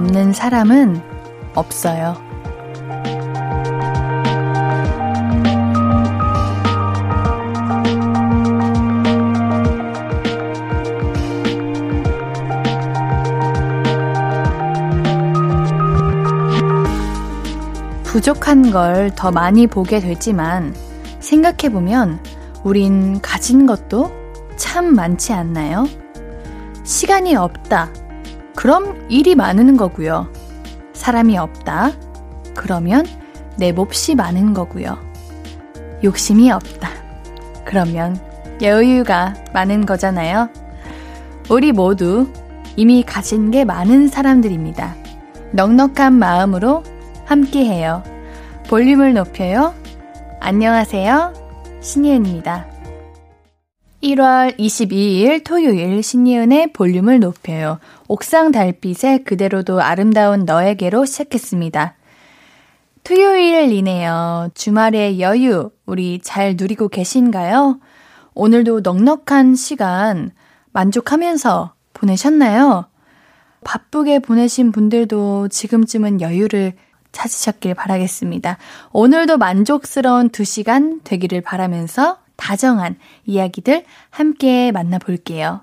[0.00, 1.02] 없는 사람은
[1.54, 2.16] 없어요.
[18.04, 20.74] 부족한 걸 더 많이 보게 되지만
[21.20, 22.20] 생각해보면
[22.64, 24.10] 우린 가진 것도
[24.56, 25.86] 참 많지 않나요?
[26.84, 27.90] 시간이 없다.
[28.56, 30.32] 그럼 일이 많은 거고요.
[30.92, 31.90] 사람이 없다.
[32.54, 33.04] 그러면
[33.56, 34.98] 내 몹시 많은 거고요.
[36.04, 36.88] 욕심이 없다.
[37.64, 38.16] 그러면
[38.62, 40.48] 여유가 많은 거잖아요.
[41.50, 42.28] 우리 모두
[42.76, 44.94] 이미 가진 게 많은 사람들입니다.
[45.52, 46.84] 넉넉한 마음으로
[47.26, 48.04] 함께해요.
[48.68, 49.74] 볼륨을 높여요.
[50.38, 51.34] 안녕하세요.
[51.80, 52.79] 신예은입니다.
[54.02, 57.78] 1월 22일 토요일 신예은의 볼륨을 높여요.
[58.08, 61.96] 옥상 달빛에 그대로도 아름다운 너에게로 시작했습니다.
[63.04, 64.50] 토요일이네요.
[64.54, 67.78] 주말의 여유, 우리 잘 누리고 계신가요?
[68.34, 70.30] 오늘도 넉넉한 시간
[70.72, 72.86] 만족하면서 보내셨나요?
[73.64, 76.72] 바쁘게 보내신 분들도 지금쯤은 여유를
[77.12, 78.56] 찾으셨길 바라겠습니다.
[78.92, 82.96] 오늘도 만족스러운 두 시간 되기를 바라면서 다정한
[83.26, 85.60] 이야기들 함께 만나볼게요.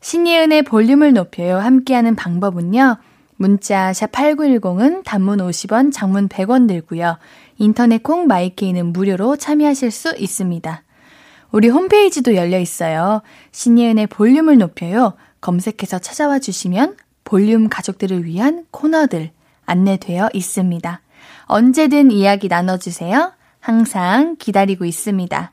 [0.00, 1.58] 신예은의 볼륨을 높여요.
[1.58, 2.96] 함께하는 방법은요.
[3.36, 7.18] 문자 샵 8910은 단문 50원, 장문 100원 들고요.
[7.58, 10.82] 인터넷 콩 마이케이는 무료로 참여하실 수 있습니다.
[11.50, 13.22] 우리 홈페이지도 열려 있어요.
[13.52, 15.14] 신예은의 볼륨을 높여요.
[15.40, 19.30] 검색해서 찾아와 주시면 볼륨 가족들을 위한 코너들
[19.66, 21.00] 안내되어 있습니다.
[21.44, 23.32] 언제든 이야기 나눠주세요.
[23.60, 25.52] 항상 기다리고 있습니다.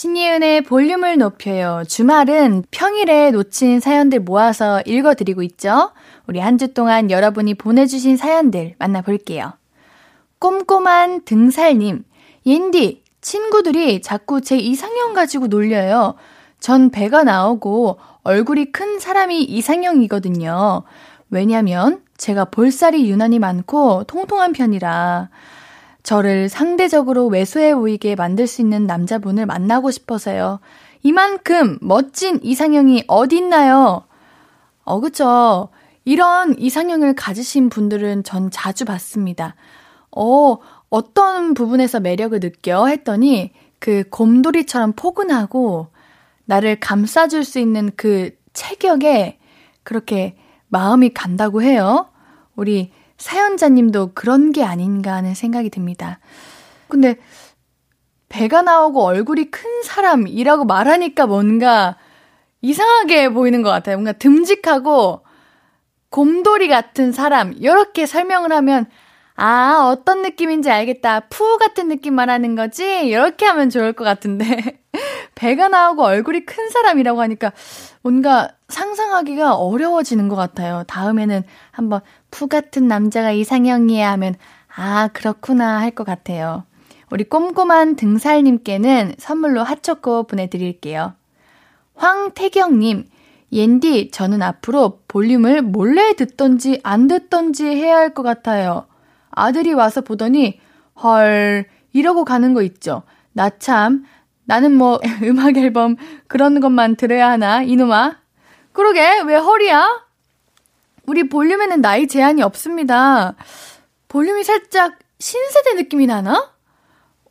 [0.00, 1.82] 신예은의 볼륨을 높여요.
[1.86, 5.90] 주말은 평일에 놓친 사연들 모아서 읽어드리고 있죠.
[6.26, 9.52] 우리 한 주 동안 여러분이 보내주신 사연들 만나볼게요.
[10.38, 12.04] 꼼꼼한 등살님,
[12.46, 16.14] 옌디, 친구들이 자꾸 제 이상형 가지고 놀려요.
[16.60, 20.82] 전 배가 나오고 얼굴이 큰 사람이 이상형이거든요.
[21.28, 25.28] 왜냐면 제가 볼살이 유난히 많고 통통한 편이라
[26.02, 30.60] 저를 상대적으로 왜소해 보이게 만들 수 있는 남자분을 만나고 싶어서요.
[31.02, 34.04] 이만큼 멋진 이상형이 어딨나요?
[34.84, 35.68] 어, 그쵸.
[36.04, 39.54] 이런 이상형을 가지신 분들은 전 자주 봤습니다.
[40.10, 40.58] 어,
[40.88, 42.86] 어떤 부분에서 매력을 느껴?
[42.86, 45.88] 했더니 그 곰돌이처럼 포근하고
[46.44, 49.38] 나를 감싸줄 수 있는 그 체격에
[49.82, 50.36] 그렇게
[50.68, 52.08] 마음이 간다고 해요.
[52.56, 56.18] 우리 사연자님도 그런 게 아닌가 하는 생각이 듭니다.
[56.88, 57.16] 근데
[58.30, 61.96] 배가 나오고 얼굴이 큰 사람이라고 말하니까 뭔가
[62.62, 63.96] 이상하게 보이는 것 같아요.
[63.96, 65.22] 뭔가 듬직하고
[66.08, 68.86] 곰돌이 같은 사람, 이렇게 설명을 하면,
[69.42, 71.20] 아, 어떤 느낌인지 알겠다.
[71.30, 73.06] 푸 같은 느낌 말하는 거지?
[73.06, 74.78] 이렇게 하면 좋을 것 같은데.
[75.34, 77.52] 배가 나오고 얼굴이 큰 사람이라고 하니까
[78.02, 80.84] 뭔가 상상하기가 어려워지는 것 같아요.
[80.88, 82.00] 다음에는 한번
[82.30, 84.34] 푸 같은 남자가 이상형이야 하면
[84.76, 86.64] 아, 그렇구나 할 것 같아요.
[87.10, 91.14] 우리 꼼꼼한 등살님께는 선물로 핫초코 보내드릴게요.
[91.96, 93.08] 황태경님,
[93.52, 98.84] 옌디, 저는 앞으로 볼륨을 몰래 듣던지 안 듣던지 해야 할 것 같아요.
[99.30, 100.60] 아들이 와서 보더니,
[101.02, 103.02] 헐, 이러고 가는 거 있죠.
[103.32, 104.04] 나 참,
[104.44, 105.96] 나는 뭐 음악 앨범
[106.26, 108.18] 그런 것만 들어야 하나, 이놈아.
[108.72, 110.06] 그러게, 왜 헐이야?
[111.06, 113.34] 우리 볼륨에는 나이 제한이 없습니다.
[114.08, 116.52] 볼륨이 살짝 신세대 느낌이 나나?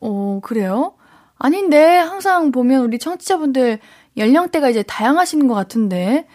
[0.01, 0.95] 어, 그래요?
[1.37, 3.79] 아닌데, 항상 보면 우리 청취자분들
[4.17, 6.27] 연령대가 이제 다양하신 것 같은데,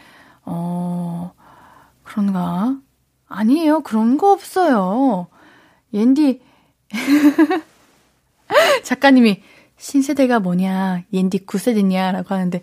[0.45, 1.33] 어,
[2.03, 2.77] 그런가?
[3.29, 3.81] 아니에요.
[3.81, 5.29] 그런 거 없어요.
[5.95, 6.41] 옌디,
[8.83, 9.43] 작가님이
[9.77, 12.63] 신세대가 뭐냐, 옌디 9세대냐, 라고 하는데,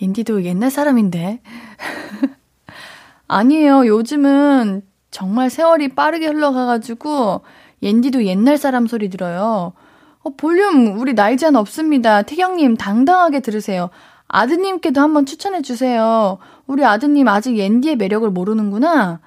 [0.00, 1.40] 옌디도 옛날 사람인데.
[3.28, 3.86] 아니에요.
[3.86, 7.42] 요즘은 정말 세월이 빠르게 흘러가가지고,
[7.82, 9.74] 옌디도 옛날 사람 소리 들어요.
[10.22, 12.22] 어, 볼륨, 우리 나이 제한 없습니다.
[12.22, 13.90] 태경님, 당당하게 들으세요.
[14.28, 16.38] 아드님께도 한번 추천해 주세요.
[16.66, 19.20] 우리 아드님 아직 옌디의 매력을 모르는구나?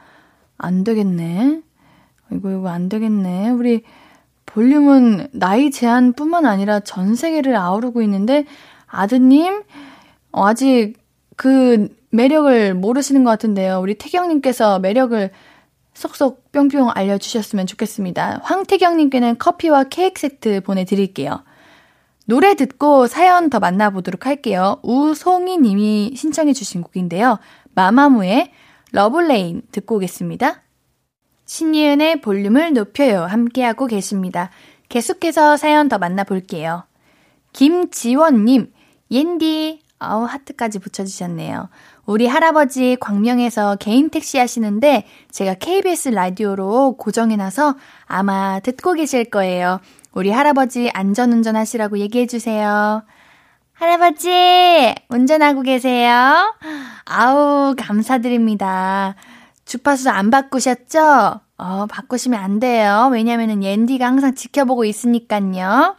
[0.58, 1.62] 안 되겠네.
[2.36, 3.50] 이거, 이거 안 되겠네.
[3.52, 3.84] 우리
[4.46, 8.46] 볼륨은 나이 제한뿐만 아니라 전 세계를 아우르고 있는데,
[8.88, 9.64] 아드님,
[10.32, 10.94] 어, 아직
[11.36, 13.80] 그 매력을 모르시는 것 같은데요.
[13.80, 15.32] 우리 태경님께서 매력을
[15.94, 18.42] 쏙쏙 뿅뿅 알려주셨으면 좋겠습니다.
[18.44, 21.44] 황태경님께는 커피와 케이크 세트 보내드릴게요.
[22.26, 24.80] 노래 듣고 사연 더 만나보도록 할게요.
[24.84, 27.40] 우송이 님이 신청해주신 곡인데요.
[27.76, 28.52] 마마무의
[28.92, 30.63] Love Lane 듣고 오겠습니다.
[31.46, 33.24] 신예은의 볼륨을 높여요.
[33.24, 34.50] 함께하고 계십니다.
[34.90, 36.86] 계속해서 사연 더 만나볼게요.
[37.54, 38.72] 김지원님,
[39.12, 41.70] 옌디, 아우, 하트까지 붙여주셨네요.
[42.06, 47.76] 우리 할아버지 광명에서 개인 택시 하시는데 제가 KBS 라디오로 고정해놔서
[48.06, 49.80] 아마 듣고 계실 거예요.
[50.14, 53.04] 우리 할아버지 안전운전 하시라고 얘기해주세요.
[53.74, 56.54] 할아버지, 운전하고 계세요?
[57.06, 59.16] 아우, 감사드립니다.
[59.66, 61.42] 주파수 안 바꾸셨죠?
[61.58, 63.10] 어, 바꾸시면 안 돼요.
[63.12, 65.96] 왜냐면은 옌디가 항상 지켜보고 있으니까요.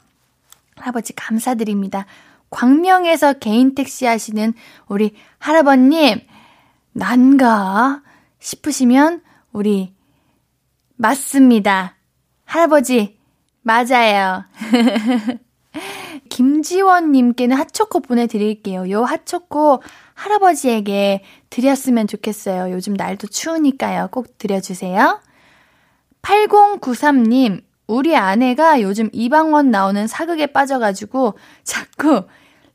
[0.77, 2.07] 할아버지 감사드립니다.
[2.51, 4.53] 광명에서 개인 택시 하시는
[4.87, 6.21] 우리 할아버님,
[6.93, 8.03] 난가
[8.39, 9.23] 싶으시면
[9.53, 9.95] 우리
[10.97, 11.97] 맞습니다.
[12.45, 13.19] 할아버지,
[13.63, 14.45] 맞아요.
[16.29, 18.91] 김지원님께는 핫초코 보내드릴게요.
[18.91, 19.83] 요 핫초코
[20.15, 22.73] 할아버지에게 드렸으면 좋겠어요.
[22.73, 24.09] 요즘 날도 추우니까요.
[24.11, 25.21] 꼭 드려주세요.
[26.23, 32.25] 8093님, 우리 아내가 요즘 이방원 나오는 사극에 빠져가지고 자꾸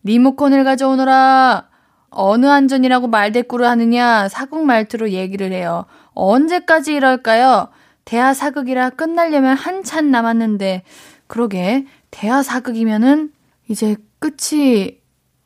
[0.04, 1.68] 리모컨을 가져오너라.
[2.12, 5.86] 어느 안전이라고 말대꾸를 하느냐 사극 말투로 얘기를 해요.
[6.14, 7.70] 언제까지 이럴까요?
[8.06, 10.84] 대하 사극이라 끝나려면 한참 남았는데
[11.28, 13.32] 그러게 대하 사극이면은
[13.68, 15.00] 이제 끝이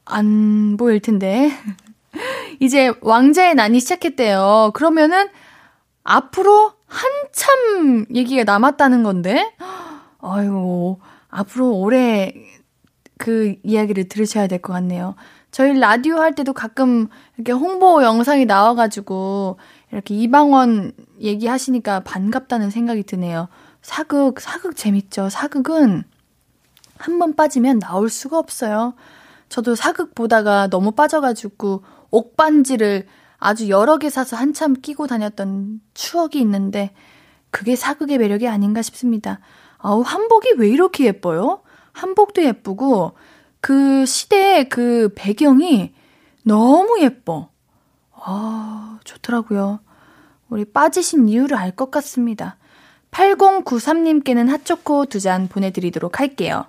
[0.06, 1.52] 안 보일 텐데.
[2.64, 4.72] 이제 왕자의 난이 시작했대요.
[4.74, 5.28] 그러면은
[6.06, 9.54] 앞으로 한참 얘기가 남았다는 건데.
[10.22, 10.96] 아유,
[11.28, 12.32] 앞으로 오래
[13.18, 15.16] 그 이야기를 들으셔야 될 것 같네요.
[15.52, 19.58] 저희 라디오 할 때도 가끔 이렇게 홍보 영상이 나와가지고
[19.92, 23.50] 이렇게 이방원 얘기하시니까 반갑다는 생각이 드네요.
[23.82, 25.28] 사극, 사극 재밌죠.
[25.30, 26.04] 사극은
[26.98, 28.94] 한 번 빠지면 나올 수가 없어요.
[29.50, 31.84] 저도 사극 보다가 너무 빠져가지고
[32.14, 33.08] 옥반지를
[33.38, 36.92] 아주 여러 개 사서 한참 끼고 다녔던 추억이 있는데
[37.50, 39.40] 그게 사극의 매력이 아닌가 싶습니다.
[39.80, 41.62] 아우, 한복이 왜 이렇게 예뻐요?
[41.92, 43.14] 한복도 예쁘고
[43.60, 45.94] 그 시대의 그 배경이
[46.44, 47.50] 너무 예뻐.
[48.14, 49.80] 아, 좋더라고요.
[50.50, 52.58] 우리 빠지신 이유를 알 것 같습니다.
[53.12, 56.66] 8093님께는 핫초코 두 잔 보내드리도록 할게요.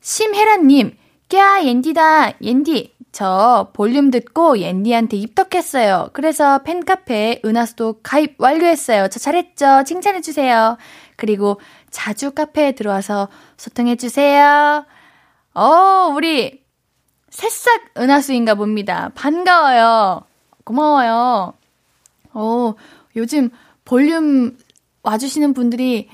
[0.00, 0.96] 심혜란님,
[1.28, 2.94] 꺄, 옌디다, 옌디.
[3.18, 6.10] 저 볼륨 듣고 옌디한테 입덕했어요.
[6.12, 9.08] 그래서 팬카페 은하수도 가입 완료했어요.
[9.08, 9.82] 저 잘했죠?
[9.84, 10.78] 칭찬해주세요.
[11.16, 13.26] 그리고 자주 카페에 들어와서
[13.56, 14.86] 소통해주세요.
[15.52, 16.62] 어, 우리
[17.28, 19.10] 새싹 은하수인가 봅니다.
[19.16, 20.22] 반가워요.
[20.62, 21.54] 고마워요.
[22.34, 22.74] 어,
[23.16, 23.50] 요즘
[23.84, 24.56] 볼륨
[25.02, 26.08] 와주시는 분들이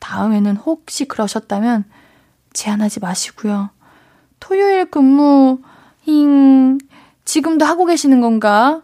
[0.00, 1.84] 다음에는 혹시 그러셨다면
[2.52, 3.70] 제안하지 마시고요.
[4.40, 5.60] 토요일 근무,
[6.06, 6.78] 힝,
[7.24, 8.82] 지금도 하고 계시는 건가?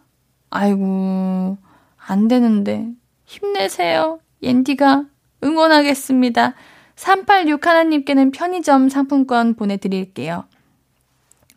[0.51, 1.59] 아이고,
[2.07, 2.89] 안 되는데.
[3.25, 4.21] 힘내세요.
[4.43, 5.05] 옌디가
[5.43, 6.55] 응원하겠습니다.
[6.97, 10.45] 386 하나님께는 편의점 상품권 보내드릴게요.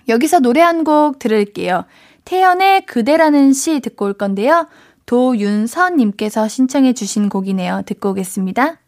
[0.08, 1.86] 여기서 노래 한 곡 들을게요.
[2.26, 4.68] 태연의 그대라는 시 듣고 올 건데요.
[5.06, 7.84] 도윤선님께서 신청해 주신 곡이네요.
[7.86, 8.80] 듣고 오겠습니다.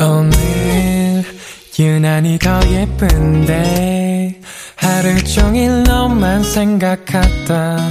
[0.00, 1.24] 오늘
[1.78, 4.40] 유난히 더 예쁜데
[4.76, 7.90] 하루 종일 너만 생각하다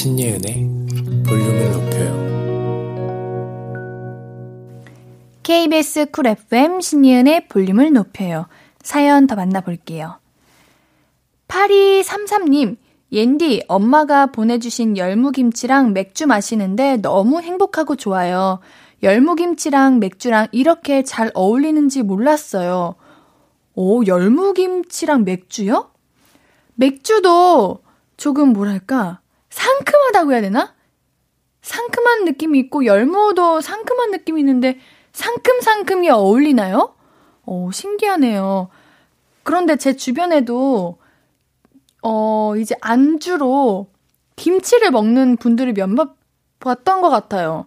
[0.00, 0.54] 신예은의
[1.26, 2.30] 볼륨을 높여요.
[5.42, 8.46] KBS 쿨 FM 신예은의 볼륨을 높여요.
[8.80, 10.18] 사연 더 만나볼게요.
[11.48, 12.78] 8233님,
[13.12, 18.60] 옌디, 엄마가 보내주신 열무김치랑 맥주 마시는데 너무 행복하고 좋아요.
[19.02, 22.94] 열무김치랑 맥주랑 이렇게 잘 어울리는지 몰랐어요.
[23.74, 25.90] 오, 열무김치랑 맥주요?
[26.76, 27.80] 맥주도
[28.16, 30.74] 조금 뭐랄까, 상큼하다고 해야 되나?
[31.62, 34.78] 상큼한 느낌이 있고, 열무도 상큼한 느낌이 있는데,
[35.12, 36.94] 상큼상큼이 어울리나요?
[37.44, 38.68] 오, 신기하네요.
[39.42, 40.98] 그런데 제 주변에도,
[42.02, 43.90] 어, 이제 안주로
[44.36, 46.16] 김치를 먹는 분들이 몇몇
[46.60, 47.66] 봤던 것 같아요.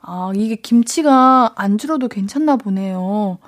[0.00, 3.38] 아, 이게 김치가 안주로도 괜찮나 보네요.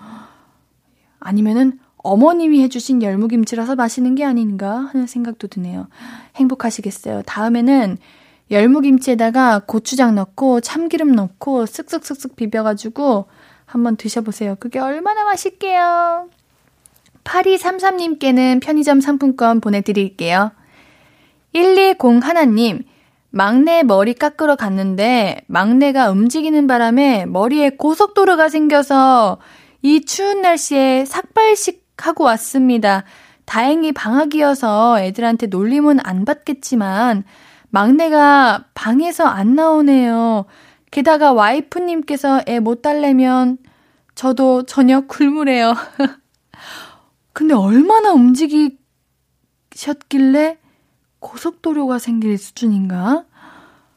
[1.19, 5.89] 아니면은 어머님이 해주신 열무김치라서 마시는 게 아닌가 하는 생각도 드네요.
[6.37, 7.23] 행복하시겠어요.
[7.27, 7.99] 다음에는
[8.51, 13.27] 열무김치에다가 고추장 넣고 참기름 넣고 쓱쓱쓱쓱 비벼가지고
[13.65, 14.57] 한번 드셔보세요.
[14.59, 16.29] 그게 얼마나 맛있게요.
[17.25, 20.53] 8233님께는 편의점 상품권 보내드릴게요.
[21.55, 22.85] 120하나님,
[23.31, 29.39] 막내 머리 깎으러 갔는데 막내가 움직이는 바람에 머리에 고속도로가 생겨서
[29.81, 33.05] 이 추운 날씨에 삭발식 하고 왔습니다.
[33.45, 37.25] 다행히 방학이어서 애들한테 놀림은 안 받겠지만
[37.71, 40.45] 막내가 방에서 안 나오네요.
[40.91, 43.59] 게다가 와이프님께서 애 못 달래면
[44.15, 45.75] 저도 저녁 굶으래요.
[47.33, 48.79] 근데 얼마나 움직이셨길래
[51.19, 53.25] 고속도로가 생길 수준인가?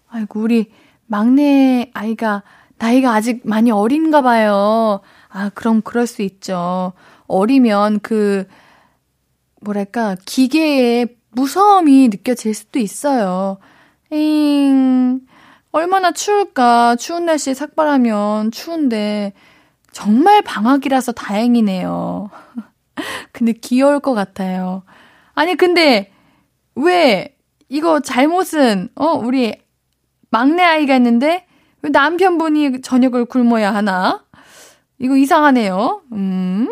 [0.10, 0.72] 아이고, 우리
[1.06, 2.44] 막내 아이가
[2.78, 5.02] 나이가 아직 많이 어린가 봐요.
[5.30, 6.94] 아, 그럼 그럴 수 있죠.
[7.28, 8.48] 어리면 그,
[9.62, 13.58] 뭐랄까, 기계의 무서움이 느껴질 수도 있어요.
[14.12, 15.22] 잉,
[15.72, 16.96] 얼마나 추울까.
[16.96, 19.34] 추운 날씨에 삭발하면 추운데,
[19.92, 22.30] 정말 방학이라서 다행이네요.
[23.34, 24.84] 근데 귀여울 것 같아요.
[25.34, 26.12] 아니, 근데,
[26.76, 27.36] 왜,
[27.70, 29.54] 이거 잘못은, 어, 우리
[30.30, 31.46] 막내 아이가 있는데,
[31.82, 34.24] 남편분이 저녁을 굶어야 하나?
[35.00, 36.02] 이거 이상하네요.
[36.14, 36.70] 음.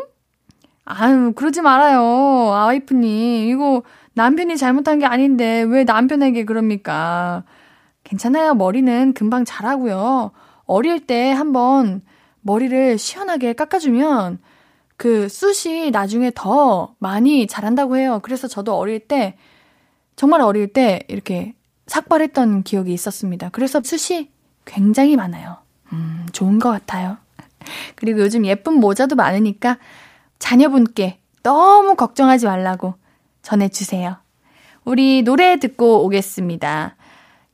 [0.86, 2.54] 아유, 그러지 말아요.
[2.54, 3.50] 아이프님.
[3.50, 7.44] 이거 남편이 잘못한 게 아닌데 왜 남편에게 그럽니까?
[8.04, 8.54] 괜찮아요.
[8.54, 10.32] 머리는 금방 자라고요.
[10.66, 12.02] 어릴 때 한번
[12.42, 14.40] 머리를 시원하게 깎아주면
[14.98, 18.20] 그 숱이 나중에 더 많이 자란다고 해요.
[18.22, 19.36] 그래서 저도 어릴 때,
[20.16, 21.56] 정말 어릴 때 이렇게
[21.88, 23.50] 삭발했던 기억이 있었습니다.
[23.50, 24.30] 그래서 숱이
[24.66, 25.58] 굉장히 많아요.
[25.92, 27.18] 음, 좋은 것 같아요.
[27.96, 29.78] 그리고 요즘 예쁜 모자도 많으니까
[30.44, 32.96] 자녀분께 너무 걱정하지 말라고
[33.44, 34.18] 전해주세요.
[34.84, 36.98] 우리 노래 듣고 오겠습니다.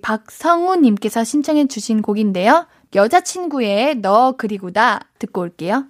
[0.02, 2.66] 박성우님께서 신청해주신 곡인데요.
[2.96, 5.86] 여자친구의 너 그리고다 듣고 올게요.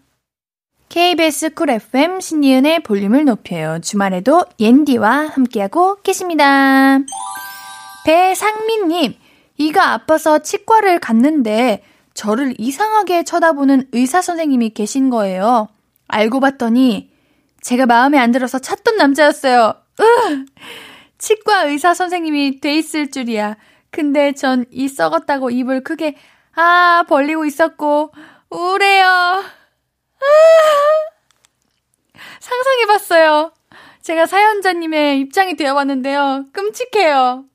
[0.89, 3.79] KBS 쿨 FM 신이은의 볼륨을 높여요.
[3.79, 6.99] 주말에도 옌디와 함께하고 계십니다.
[8.03, 9.15] 배상민님,
[9.57, 11.81] 이가 아파서 치과를 갔는데
[12.13, 15.69] 저를 이상하게 쳐다보는 의사 선생님이 계신 거예요.
[16.09, 17.11] 알고 봤더니
[17.61, 19.73] 제가 마음에 안 들어서 찾던 남자였어요.
[20.01, 20.45] 으!
[21.17, 23.57] 치과 의사 선생님이 돼 있을 줄이야.
[23.91, 26.15] 근데 전 이 썩었다고 입을 크게
[26.55, 28.11] 아 벌리고 있었고
[28.49, 29.05] 우울해요.
[29.05, 29.43] 아!
[32.39, 33.51] 상상해봤어요.
[34.01, 36.45] 제가 사연자님의 입장이 되어봤는데요.
[36.53, 37.45] 끔찍해요.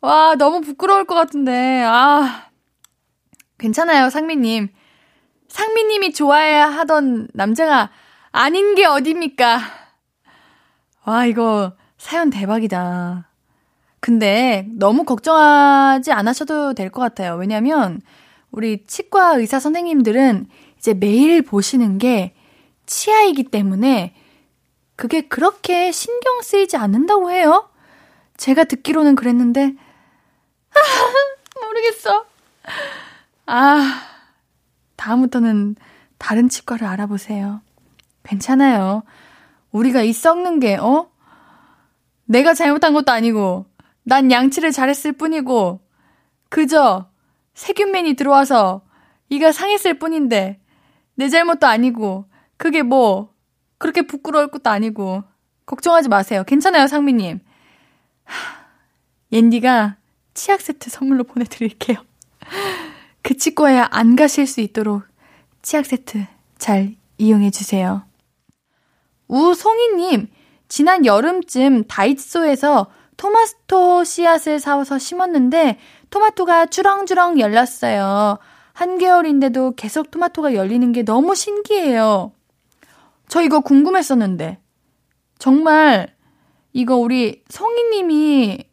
[0.00, 1.82] 와, 너무 부끄러울 것 같은데.
[1.84, 2.48] 아,
[3.58, 4.68] 괜찮아요, 상미님.
[5.56, 7.90] 상미님이 좋아해야 하던 남자가
[8.30, 9.58] 아닌 게 어딥니까?
[11.06, 13.26] 와, 이거 사연 대박이다.
[14.00, 17.36] 근데 너무 걱정하지 않으셔도 될 것 같아요.
[17.36, 18.02] 왜냐면
[18.50, 22.34] 우리 치과 의사 선생님들은 이제 매일 보시는 게
[22.84, 24.14] 치아이기 때문에
[24.94, 27.70] 그게 그렇게 신경 쓰이지 않는다고 해요.
[28.36, 29.72] 제가 듣기로는 그랬는데,
[31.64, 32.26] 모르겠어.
[33.46, 34.02] 아,
[34.96, 35.76] 다음부터는
[36.18, 37.60] 다른 치과를 알아보세요.
[38.22, 39.02] 괜찮아요.
[39.70, 41.10] 우리가 이 썩는 게, 어?
[42.24, 43.66] 내가 잘못한 것도 아니고,
[44.02, 45.80] 난 양치를 잘했을 뿐이고,
[46.48, 47.08] 그저
[47.54, 48.82] 세균맨이 들어와서
[49.28, 50.60] 이가 상했을 뿐인데,
[51.14, 53.34] 내 잘못도 아니고, 그게 뭐,
[53.78, 55.24] 그렇게 부끄러울 것도 아니고,
[55.66, 56.44] 걱정하지 마세요.
[56.46, 57.40] 괜찮아요, 상미님.
[59.32, 59.96] 옌디가
[60.34, 61.98] 치약 세트 선물로 보내드릴게요.
[63.26, 65.02] 그 치과에 안 가실 수 있도록
[65.60, 66.26] 치약 세트
[66.58, 68.04] 잘 이용해 주세요.
[69.26, 70.28] 우송이님,
[70.68, 72.86] 지난 여름쯤 다이소에서
[73.16, 78.38] 토마토 씨앗을 사와서 심었는데 토마토가 주렁주렁 열렸어요.
[78.74, 82.30] 한겨울인데도 계속 토마토가 열리는 게 너무 신기해요.
[83.26, 84.60] 저 이거 궁금했었는데.
[85.40, 86.14] 정말
[86.72, 88.66] 이거 우리 성희님이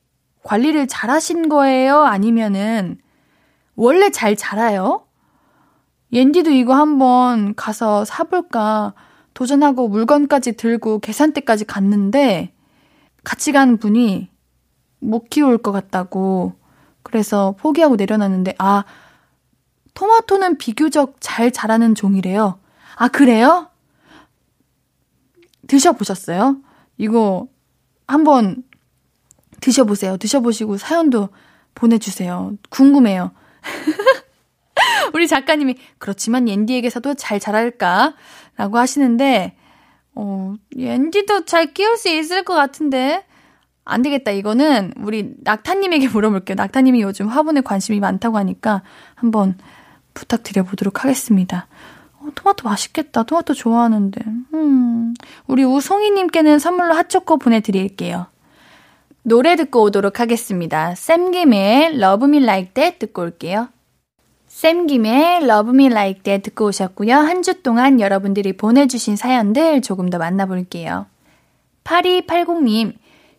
[0.43, 2.03] 관리를 잘 하신 거예요?
[2.03, 2.99] 아니면은
[3.75, 5.05] 원래 잘 자라요?
[6.11, 8.93] 옌디도 이거 한번 가서 사볼까
[9.33, 12.53] 도전하고 물건까지 들고 계산대까지 갔는데
[13.23, 14.29] 같이 간 분이
[14.99, 16.53] 못 키울 것 같다고
[17.01, 18.83] 그래서 포기하고 내려놨는데 아
[19.95, 22.59] 토마토는 비교적 잘 자라는 종이래요.
[22.95, 23.69] 아 그래요?
[25.67, 26.57] 드셔보셨어요?
[26.97, 27.47] 이거
[28.07, 28.63] 한번
[29.61, 30.17] 드셔보세요.
[30.17, 31.29] 드셔보시고 사연도
[31.73, 32.53] 보내주세요.
[32.69, 33.31] 궁금해요.
[35.13, 38.15] 우리 작가님이 그렇지만 옌디에게서도 잘 자랄까?
[38.57, 39.55] 라고 하시는데
[40.15, 43.25] 어, 옌디도 잘 끼울 수 있을 것 같은데
[43.85, 44.31] 안 되겠다.
[44.31, 46.55] 이거는 우리 낙타님에게 물어볼게요.
[46.55, 48.81] 낙타님이 요즘 화분에 관심이 많다고 하니까
[49.15, 49.57] 한번
[50.13, 51.67] 부탁드려보도록 하겠습니다.
[52.19, 53.23] 어, 토마토 맛있겠다.
[53.23, 54.21] 토마토 좋아하는데.
[54.53, 55.13] 음,
[55.47, 58.27] 우리 우송이님께는 선물로 핫초코 보내드릴게요.
[59.23, 60.95] 노래 듣고 오도록 하겠습니다.
[60.95, 63.69] 샘김의 Love Me Like That 듣고 올게요.
[64.47, 67.15] 샘김의 Love Me Like That 듣고 오셨고요.
[67.15, 71.07] 한 주 동안 여러분들이 보내주신 사연들 조금 더 만나볼게요.
[71.85, 72.93] 8280님,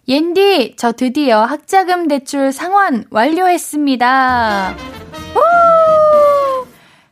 [0.08, 4.74] 옌디, 저 드디어 학자금 대출 상환 완료했습니다.
[5.36, 6.66] 오!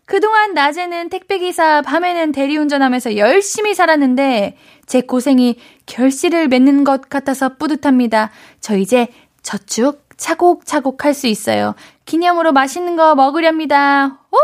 [0.04, 5.56] 그동안 낮에는 택배기사, 밤에는 대리운전하면서 열심히 살았는데, 제 고생이
[5.86, 8.30] 결실을 맺는 것 같아서 뿌듯합니다.
[8.60, 9.08] 저 이제
[9.42, 11.74] 저축 차곡차곡 할 수 있어요.
[12.04, 14.18] 기념으로 맛있는 거 먹으렵니다.
[14.30, 14.36] 오!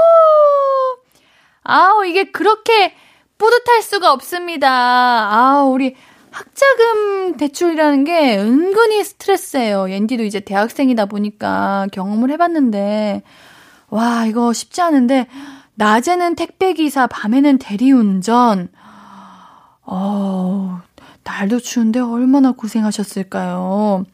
[1.63, 2.95] 아우, 이게 그렇게
[3.37, 4.69] 뿌듯할 수가 없습니다.
[5.31, 5.95] 아우, 우리
[6.31, 9.91] 학자금 대출이라는 게 은근히 스트레스예요.
[9.91, 13.23] 옌디도 이제 대학생이다 보니까 경험을 해봤는데,
[13.91, 15.27] 와, 이거 쉽지 않은데,
[15.75, 18.69] 낮에는 택배 기사, 밤에는 대리운전.
[19.83, 20.81] 어,
[21.29, 24.07] 날도 추운데 얼마나 고생하셨을까요?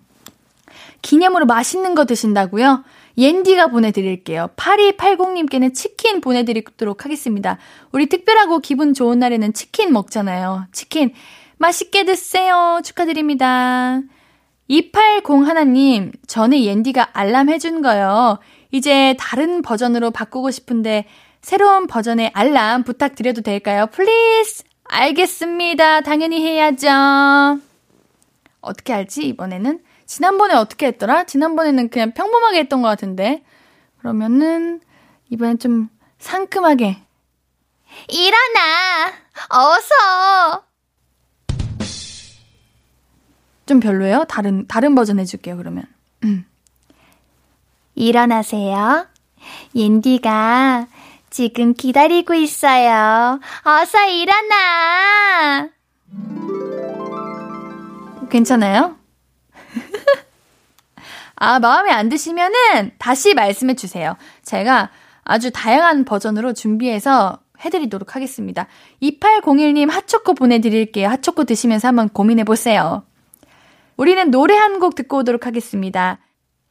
[1.01, 2.83] 기념으로 맛있는 거 드신다고요?
[3.17, 4.51] 옌디가 보내드릴게요.
[4.57, 7.59] 8280님께는 치킨 보내드리도록 하겠습니다.
[7.93, 10.67] 우리 특별하고 기분 좋은 날에는 치킨 먹잖아요.
[10.73, 11.13] 치킨
[11.59, 12.81] 맛있게 드세요.
[12.83, 14.01] 축하드립니다.
[14.67, 18.41] 280 하나님, 전에 옌디가 알람 해준 거요.
[18.73, 21.07] 이제 다른 버전으로 바꾸고 싶은데
[21.43, 23.87] 새로운 버전의 알람 부탁드려도 될까요?
[23.93, 24.65] Please!
[24.85, 26.03] 알겠습니다.
[26.03, 27.61] 당연히 해야죠.
[28.61, 29.83] 어떻게 하지, 이번에는?
[30.07, 31.25] 지난번에 어떻게 했더라?
[31.25, 33.43] 지난번에는 그냥 평범하게 했던 것 같은데.
[33.99, 34.81] 그러면은,
[35.31, 36.99] 이번엔 좀 상큼하게.
[38.09, 39.13] 일어나!
[39.51, 40.65] 어서!
[43.67, 44.25] 좀 별로예요?
[44.29, 45.85] 다른, 다른 버전 해줄게요, 그러면.
[46.25, 46.45] 음.
[47.95, 49.07] 일어나세요.
[49.75, 50.87] 옌디가
[51.39, 53.41] 지금 기다리고 있어요.
[53.65, 55.69] 어서 일어나!
[58.31, 58.97] 괜찮아요?
[61.35, 64.17] 아, 마음에 안 드시면은 다시 말씀해 주세요.
[64.45, 64.91] 제가
[65.25, 68.69] 아주 다양한 버전으로 준비해서 해드리도록 하겠습니다.
[69.03, 71.09] 2801님 핫초코 보내드릴게요.
[71.09, 73.03] 핫초코 드시면서 한번 고민해 보세요.
[73.97, 76.21] 우리는 노래 한 곡 듣고 오도록 하겠습니다.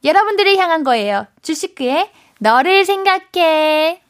[0.04, 1.26] 여러분들을 향한 거예요.
[1.42, 4.03] 주식크의 너를 생각해.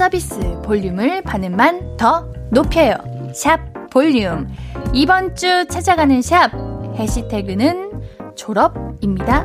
[0.00, 3.09] 서비스 볼륨을 반음만 더 높여요.
[3.34, 4.48] 샵 볼륨.
[4.92, 6.50] 이번 주 찾아가는 샵
[6.96, 7.90] 해시태그는
[8.34, 9.44] 졸업입니다.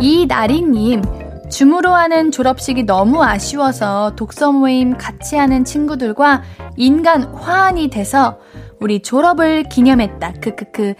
[0.00, 1.02] 이나리님,
[1.50, 6.42] 줌으로 하는 졸업식이 너무 아쉬워서 독서 모임 같이 하는 친구들과
[6.76, 8.38] 인간 화환이 돼서
[8.80, 10.32] 우리 졸업을 기념했다.
[10.40, 10.94] 크크크.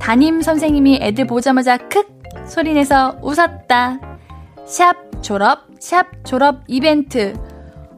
[0.00, 2.04] 담임 선생님이 애들 보자마자 크
[2.46, 4.07] 소리내서 웃었다.
[4.68, 7.32] 샵 졸업, 샵 졸업 이벤트.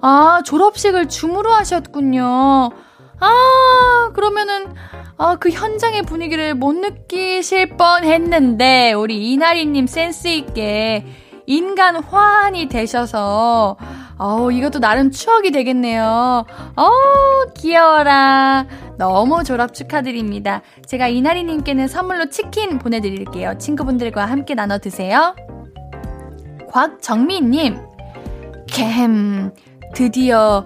[0.00, 2.70] 아, 졸업식을 줌으로 하셨군요.
[3.18, 4.72] 아, 그러면은,
[5.18, 11.06] 아, 그 현장의 분위기를 못 느끼실 뻔 했는데, 우리 이나리님 센스있게
[11.46, 13.76] 인간 화환이 되셔서,
[14.16, 16.46] 어우, 이것도 나름 추억이 되겠네요.
[16.76, 18.66] 어우, 귀여워라.
[18.96, 20.62] 너무 졸업 축하드립니다.
[20.86, 23.58] 제가 이나리님께는 선물로 치킨 보내드릴게요.
[23.58, 25.34] 친구분들과 함께 나눠 드세요.
[26.70, 27.78] 곽정민님,
[28.68, 29.52] 캠,
[29.92, 30.62] 드디어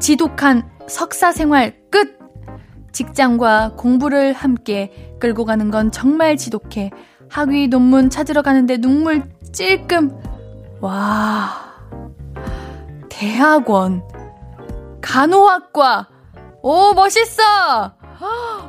[0.00, 2.16] 지독한 석사 생활 끝!
[2.92, 6.90] 직장과 공부를 함께 끌고 가는 건 정말 지독해.
[7.28, 10.18] 학위 논문 찾으러 가는데 눈물 찔끔.
[10.80, 11.50] 와.
[13.10, 14.02] 대학원,
[15.02, 16.08] 간호학과,
[16.62, 17.42] 오, 멋있어!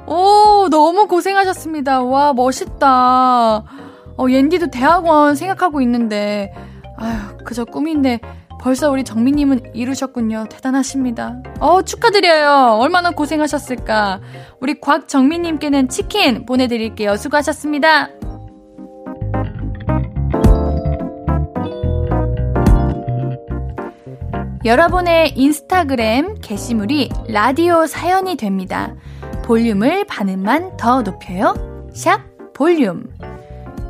[0.06, 2.01] 오, 너무 고생하셨습니다.
[2.01, 3.87] 와, 멋있다.
[4.17, 6.53] 어, 옌디도 대학원 생각하고 있는데,
[6.97, 8.19] 아휴, 그저 꿈인데,
[8.60, 10.45] 벌써 우리 정민님은 이루셨군요.
[10.49, 11.41] 대단하십니다.
[11.60, 12.80] 어, 축하드려요.
[12.80, 14.19] 얼마나 고생하셨을까.
[14.60, 17.17] 우리 곽정민님께는 치킨 보내드릴게요.
[17.17, 18.10] 수고하셨습니다.
[24.65, 28.95] 여러분의 인스타그램 게시물이 라디오 사연이 됩니다.
[29.45, 31.53] 볼륨을 반음만 더 높여요.
[31.93, 32.19] 샵
[32.53, 33.06] 볼륨.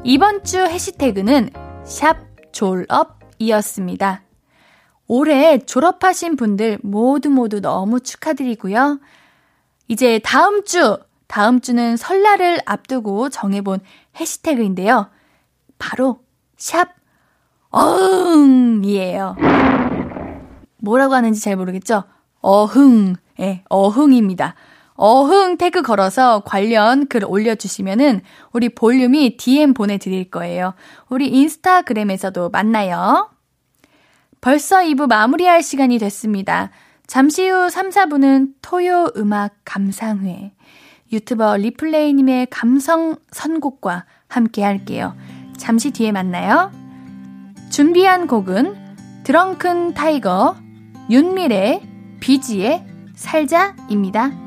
[0.10, 1.50] 이번 주 해시태그는
[1.84, 2.16] 샵
[2.54, 4.22] 졸업이었습니다.
[5.06, 9.02] 올해 졸업하신 분들 모두 모두 너무 축하드리고요.
[9.90, 13.82] 이제 다음 주, 다음 주는 설날을 앞두고 정해본
[14.18, 15.10] 해시태그인데요.
[15.78, 16.22] 바로
[16.56, 16.88] 샵
[17.72, 19.36] 어흥이에요.
[20.78, 22.06] 뭐라고 하는지 잘 모르겠죠?
[22.40, 24.56] 어흥, 예, 어흥입니다.
[24.98, 30.74] 어흥 태그 걸어서 관련 글 올려주시면은 우리 볼륨이 DM 보내드릴 거예요.
[31.08, 33.30] 우리 인스타그램에서도 만나요.
[34.42, 36.72] 벌써 2부 마무리할 시간이 됐습니다.
[37.06, 40.52] 잠시 후 3, 4부는 토요 음악 감상회.
[41.12, 45.16] 유튜버 리플레이님의 감성 선곡과 함께 할게요.
[45.58, 46.72] 잠시 뒤에 만나요.
[47.70, 48.76] 준비한 곡은
[49.24, 50.56] 드렁큰 타이거
[51.10, 51.82] 윤미래,
[52.20, 54.47] 비지의 살자입니다.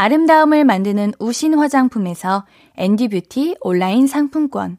[0.00, 4.78] 아름다움을 만드는 우신 화장품에서 앤디뷰티 온라인 상품권.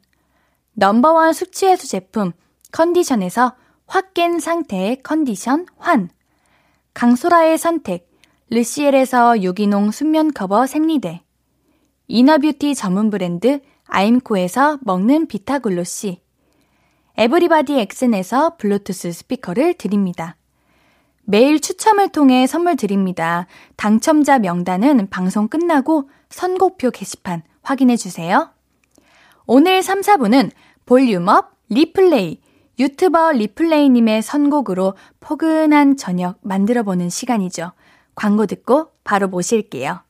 [0.72, 2.32] 넘버원 숙취해소 제품
[2.72, 3.54] 컨디션에서
[3.86, 6.08] 확 깬 상태의 컨디션 환.
[6.94, 8.10] 강소라의 선택
[8.48, 11.22] 르시엘에서 유기농 순면 커버 생리대.
[12.08, 16.22] 이너뷰티 전문 브랜드 아임코에서 먹는 비타글로시.
[17.18, 20.36] 에브리바디 엑센에서 블루투스 스피커를 드립니다.
[21.30, 23.46] 매일 추첨을 통해 선물 드립니다.
[23.76, 28.50] 당첨자 명단은 방송 끝나고 선곡표 게시판 확인해 주세요.
[29.46, 30.50] 오늘 3, 4분은
[30.86, 32.40] 볼륨업 리플레이
[32.80, 37.72] 유튜버 리플레이님의 선곡으로 포근한 저녁 만들어보는 시간이죠.
[38.16, 40.00] 광고 듣고 바로 모실게요.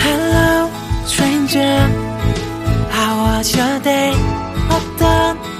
[0.00, 0.68] Hello,
[1.04, 1.88] stranger.
[2.90, 4.12] How was your day?
[4.70, 5.59] 어떤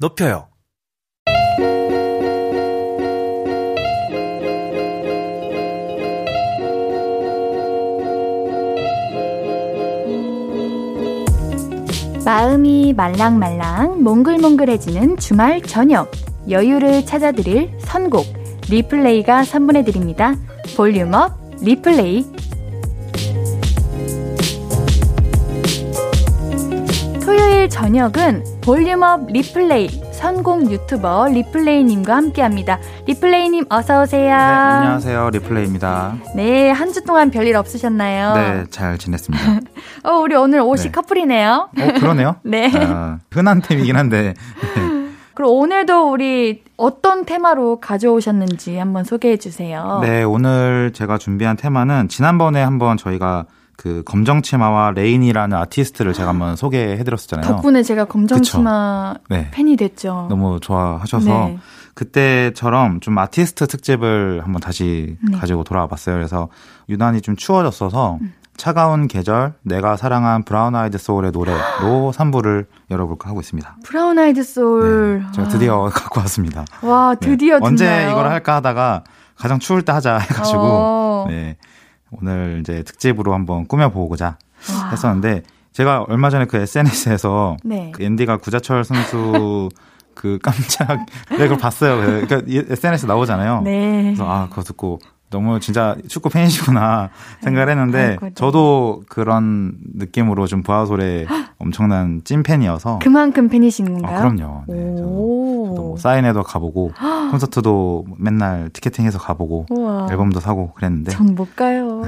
[0.00, 0.48] 높여요.
[12.24, 16.10] 마음이 말랑말랑 몽글몽글해지는 주말 저녁
[16.50, 18.26] 여유를 찾아드릴 선곡
[18.68, 20.36] 리플레이가 선물해드립니다.
[20.76, 21.32] 볼륨업
[21.62, 22.26] 리플레이
[27.82, 32.80] 저녁은 볼륨업 리플레이 선곡 유튜버 리플레이님과 함께합니다.
[33.06, 34.24] 리플레이님 어서 오세요.
[34.26, 35.30] 네, 안녕하세요.
[35.30, 36.16] 리플레이입니다.
[36.34, 38.34] 네, 한 주 동안 별일 없으셨나요?
[38.34, 39.60] 네, 잘 지냈습니다.
[40.02, 40.90] 어, 우리 오늘 옷이 네.
[40.90, 41.68] 커플이네요.
[41.78, 42.36] 어, 그러네요.
[42.42, 42.68] 네.
[42.74, 44.34] 아, 흔한 템이긴 한데.
[44.74, 45.08] 네.
[45.34, 50.00] 그럼 오늘도 우리 어떤 테마로 가져오셨는지 한번 소개해 주세요.
[50.02, 53.44] 네, 오늘 제가 준비한 테마는 지난번에 한번 저희가
[53.78, 57.46] 그 검정 치마와 레인이라는 아티스트를 제가 한번 소개해 드렸었잖아요.
[57.46, 59.48] 덕분에 제가 검정 치마 네.
[59.52, 60.26] 팬이 됐죠.
[60.28, 61.58] 너무 좋아하셔서 네.
[61.94, 65.38] 그때처럼 좀 아티스트 특집을 한번 다시 네.
[65.38, 66.16] 가지고 돌아와 봤어요.
[66.16, 66.48] 그래서
[66.88, 68.34] 유난히 좀 추워졌어서 음.
[68.56, 73.76] 차가운 계절, 내가 사랑한 브라운 아이드 소울의 노래로 3부를 열어볼까 하고 있습니다.
[73.84, 75.20] 브라운 아이드 소울.
[75.24, 76.64] 네, 제가 드디어 갖고 왔습니다.
[76.82, 77.24] 와, 네.
[77.28, 78.08] 드디어 언제?
[78.10, 79.04] 이걸 할까 하다가
[79.36, 81.26] 가장 추울 때 하자 해가지고 어.
[81.28, 81.56] 네
[82.10, 84.38] 오늘 이제 특집으로 한번 꾸며보고자
[84.72, 84.90] 와.
[84.90, 85.42] 했었는데
[85.72, 87.92] 제가 얼마 전에 그 SNS에서 네.
[87.94, 89.68] 그 앤디가 구자철 선수
[90.14, 91.98] 그 깜짝 네, 그걸 봤어요.
[92.26, 93.62] 그러니까 SNS 나오잖아요.
[93.62, 94.02] 네.
[94.02, 94.98] 그래서 아 그거 듣고
[95.30, 97.10] 너무 진짜 축구 팬이시구나
[97.42, 98.32] 생각을 했는데 아이고, 네.
[98.34, 101.26] 저도 그런 느낌으로 좀 부하솔의
[101.58, 104.16] 엄청난 찐 팬이어서 그만큼 팬이신 건가요?
[104.16, 104.62] 아, 그럼요.
[104.68, 106.92] 네, 저도, 뭐 사인회도 가보고
[107.30, 110.06] 콘서트도 맨날 티켓팅해서 가보고 우와.
[110.10, 112.02] 앨범도 사고 그랬는데 전 못 가요.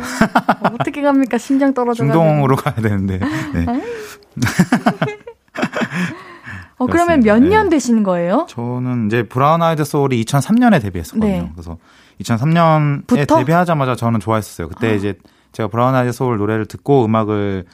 [0.72, 1.36] 어떻게 갑니까?
[1.38, 3.18] 심장 떨어져 중동으로 가야 되는데
[3.52, 3.66] 네.
[6.78, 7.34] 어, 그러면 그렇습니다.
[7.34, 7.76] 몇년 네.
[7.76, 8.46] 되시는 거예요?
[8.48, 11.30] 저는 이제 브라운 아이드 소울이 2003년에 데뷔했었거든요.
[11.30, 11.50] 네.
[11.54, 11.76] 그래서
[12.20, 13.38] 2003년에 부터?
[13.38, 14.68] 데뷔하자마자 저는 좋아했었어요.
[14.68, 15.14] 그때 이제
[15.52, 17.64] 제가 브라운 아이드 소울 노래를 듣고 음악을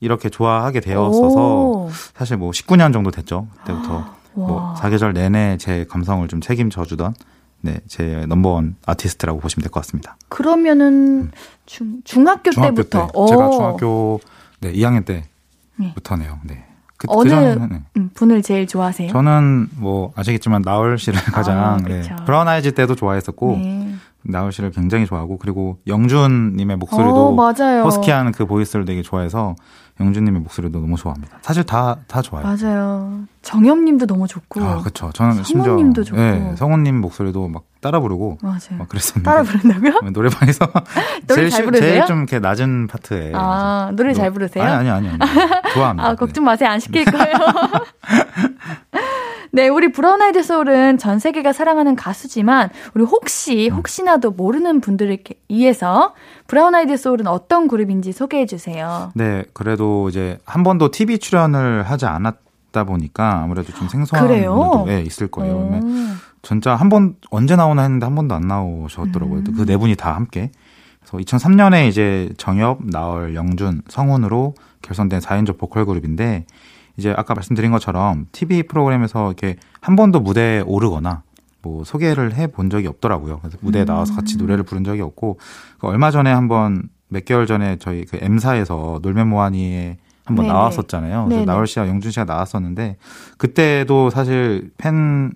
[0.00, 1.90] 이렇게 좋아하게 되었어서 오.
[2.14, 3.46] 사실 뭐 19년 정도 됐죠.
[3.58, 4.74] 그때부터 뭐 와.
[4.76, 7.14] 사계절 내내 제 감성을 좀 책임져 주던
[7.60, 10.16] 네, 제 넘버원 아티스트라고 보시면 될 것 같습니다.
[10.28, 11.30] 그러면
[11.66, 12.52] 중, 중학교, 음.
[12.52, 13.06] 중학교 때부터.
[13.06, 13.50] 때 제가 오.
[13.52, 14.20] 중학교
[14.60, 15.04] 네, 2학년
[15.78, 16.40] 때부터네요.
[16.44, 16.64] 네.
[17.06, 17.82] 그, 어느 그전에는, 네.
[17.96, 19.10] 음, 분을 제일 좋아하세요?
[19.12, 22.02] 저는 뭐 아시겠지만 나얼 씨를 가장 아, 네.
[22.24, 23.94] 브라운 아이즈 때도 좋아했었고 네.
[24.22, 27.82] 나얼 씨를 굉장히 좋아하고 그리고 영준 님의 목소리도 어, 맞아요.
[27.82, 29.56] 허스키한 그 보이스를 되게 좋아해서
[30.00, 31.38] 영준님의 목소리도 너무 좋아합니다.
[31.42, 32.44] 사실 다 다 좋아요.
[32.44, 33.20] 맞아요.
[33.42, 34.62] 정엽님도 너무 좋고.
[34.64, 35.10] 아, 그렇죠.
[35.12, 36.20] 저는 성우님도 좋고.
[36.20, 38.58] 네, 성우님 목소리도 막 따라 부르고 맞아요.
[38.78, 40.10] 막 그랬었는데 따라 부른다고요?
[40.10, 40.66] 노래방에서
[41.26, 41.90] 노래 제일, 잘 쉬- 부르세요?
[41.92, 44.64] 제일 좀 이렇게 낮은 파트에 아, 노래 잘 부르세요?
[44.64, 45.18] 아니 아니 아니, 아니.
[45.74, 46.08] 좋아합니다.
[46.08, 46.70] 아, 걱정 마세요.
[46.70, 47.34] 안 시킬 거예요.
[49.54, 53.76] 네, 우리 브라운 아이드 소울은 전 세계가 사랑하는 가수지만 우리 혹시 음.
[53.76, 55.18] 혹시나도 모르는 분들을
[55.50, 56.14] 위해서
[56.46, 59.12] 브라운 아이드 소울은 어떤 그룹인지 소개해 주세요.
[59.14, 64.26] 네, 그래도 이제 한 번도 TV 출연을 하지 않았다 보니까 아무래도 좀 생소한?
[64.26, 65.54] 분들도 예, 있을 거예요.
[65.54, 65.58] 오.
[65.68, 69.40] 그러면 진짜 한 번 언제 나오나 했는데 한 번도 안 나오셨더라고요.
[69.40, 69.54] 음.
[69.54, 70.50] 그네 분이 다 함께.
[71.00, 76.46] 그래서 2003년에 이제 정엽, 나얼, 영준, 성훈으로 결성된 4인조 보컬 그룹인데
[76.96, 81.22] 이제 아까 말씀드린 것처럼 TV 프로그램에서 이렇게 한 번도 무대에 오르거나
[81.62, 83.38] 뭐 소개를 해 본 적이 없더라고요.
[83.40, 85.38] 그래서 무대에 나와서 같이 노래를 부른 적이 없고
[85.78, 90.52] 그 얼마 전에 한번 몇 개월 전에 저희 그 M사에서 놀면 뭐하니에 한번 네네.
[90.54, 91.26] 나왔었잖아요.
[91.28, 91.44] 그래서.
[91.44, 92.96] 나얼 씨와 영준 씨가 나왔었는데
[93.38, 95.32] 그때도 사실 팬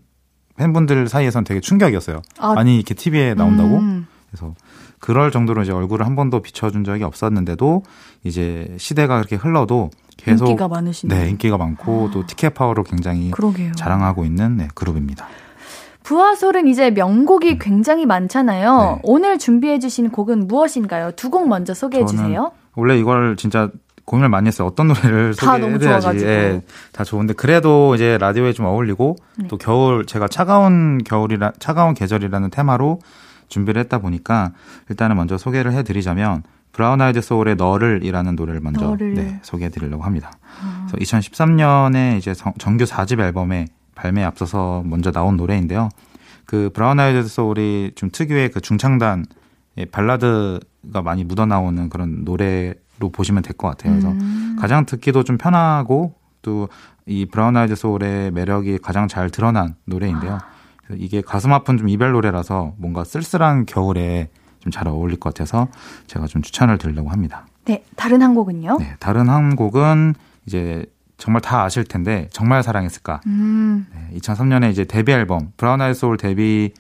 [0.57, 2.23] 팬분들 사이에선 되게 충격이었어요.
[2.38, 3.79] 아, 아니 이렇게 TV에 나온다고?
[3.79, 4.07] 음.
[4.31, 4.55] 그래서
[4.98, 7.82] 그럴 정도로 이제 얼굴을 한 번도 비춰준 적이 없었는데도
[8.24, 11.20] 이제 시대가 그렇게 흘러도 계속 인기가 많으시네요.
[11.22, 13.72] 네 인기가 많고 또 티켓 파워로 굉장히 그러게요.
[13.72, 15.26] 자랑하고 있는 네, 그룹입니다.
[16.02, 18.92] 부하솔은 이제 명곡이 굉장히 많잖아요.
[18.96, 19.00] 네.
[19.02, 21.12] 오늘 준비해 주신 곡은 무엇인가요?
[21.12, 22.52] 두 곡 먼저 소개해 저는 주세요.
[22.76, 23.70] 원래 이걸 진짜
[24.04, 24.68] 고민을 많이 했어요.
[24.68, 26.30] 어떤 노래를 좋아가지고.
[26.30, 29.48] 예, 다 좋은데 그래도 이제 라디오에 좀 어울리고 네.
[29.48, 33.00] 또 겨울 제가 차가운 겨울이라 차가운 계절이라는 테마로
[33.48, 34.52] 준비를 했다 보니까
[34.88, 39.14] 일단은 먼저 소개를 해드리자면 브라운 아이드 소울의 너를이라는 노래를 먼저 너를.
[39.14, 40.30] 네, 소개해 드리려고 합니다.
[40.62, 40.87] 아.
[40.90, 45.88] 그래서 2013년에 이제 정- 정규 4집 앨범에 발매에 앞서서 먼저 나온 노래인데요.
[46.44, 49.24] 그 브라운 아이드 소울이 좀 특유의 그 중창단
[49.78, 53.92] 의 발라드가 많이 묻어 나오는 그런 노래로 보시면 될 것 같아요.
[53.92, 54.56] 그래서 음.
[54.59, 56.68] 가장 듣기도 좀 편하고 또
[57.09, 60.38] 이 브라운 아이드 소울의 매력이 가장 잘 드러난 노래인데요.
[60.38, 60.56] 그래서
[60.94, 64.29] 이게 가슴 아픈 좀 이별 노래라서 뭔가 쓸쓸한 겨울에
[64.61, 65.68] 좀 잘 어울릴 것 같아서
[66.07, 67.46] 제가 좀 추천을 드리려고 합니다.
[67.64, 68.79] 네, 다른 한 곡은요?
[68.79, 70.14] 네, 다른 한 곡은
[70.46, 70.85] 이제
[71.18, 73.20] 정말 다 아실 텐데 정말 사랑했을까.
[73.27, 73.87] 음.
[73.92, 76.72] 네, 2003년에 이제 데뷔 앨범 브라운 아이드 소울 데뷔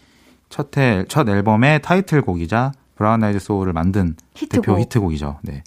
[0.48, 4.64] 첫, 해, 첫 앨범의 타이틀곡이자 브라운 아이드 소울을 만든 히트곡.
[4.64, 5.38] 대표 히트곡이죠.
[5.42, 5.62] 네.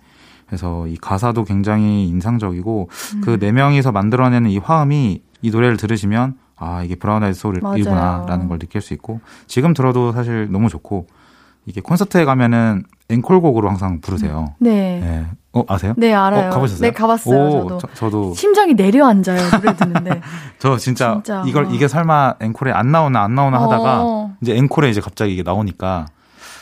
[0.45, 3.21] 그래서 이 가사도 굉장히 인상적이고 음.
[3.21, 8.48] 그네 명이서 만들어내는 이 화음이 이 노래를 들으시면 아 이게 브라운 아이드 소울이구나라는.
[8.50, 11.08] 걸 느낄 수 있고 지금 들어도 사실 너무 좋고
[11.65, 14.54] 이게 콘서트에 가면은 앵콜곡으로 항상 부르세요.
[14.60, 15.00] 네.
[15.00, 15.26] 네.
[15.52, 15.93] 어 아세요?
[15.98, 16.48] 네, 알아요.
[16.48, 16.82] 어, 가보셨어요?
[16.82, 17.78] 네, 가봤어요, 오, 저도.
[17.80, 20.22] 저, 저도 심장이 내려앉아요, 노래 듣는데.
[20.60, 21.43] 저 진짜, 진짜.
[21.48, 21.69] 이걸 어.
[21.72, 24.36] 이게 설마 앵콜에 안 나오나 안 나오나 하다가 어.
[24.41, 26.06] 이제 앵콜에 이제 갑자기 이게 나오니까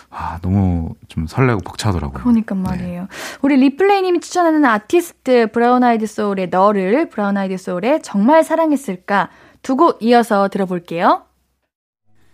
[0.10, 2.24] 아 너무 좀 설레고 벅차더라고요.
[2.24, 2.62] 그러니까 네.
[2.62, 3.08] 말이에요.
[3.42, 9.30] 우리 리플레이님이 추천하는 아티스트 브라운 아이드 소울의 너를 브라운 아이드 소울의 정말 사랑했을까
[9.62, 11.24] 두 곡 이어서 들어볼게요.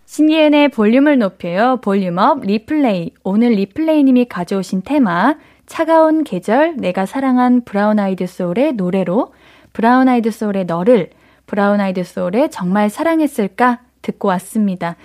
[0.06, 1.78] 신예은의 볼륨을 높여요.
[1.82, 3.12] 볼륨업 리플레이.
[3.24, 9.32] 오늘 리플레이님이 가져오신 테마 차가운 계절 내가 사랑한 브라운 아이드 소울의 노래로
[9.72, 11.10] 브라운 아이드 소울의 너를
[11.46, 14.96] 브라운 아이드 소울의 정말 사랑했을까 듣고 왔습니다.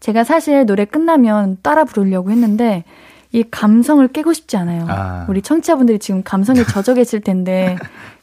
[0.00, 2.84] 제가 사실 노래 끝나면 따라 부르려고 했는데
[3.32, 4.86] 이 감성을 깨고 싶지 않아요.
[4.88, 5.26] 아.
[5.28, 7.76] 우리 청취자분들이 지금 감성에 젖어 계실 텐데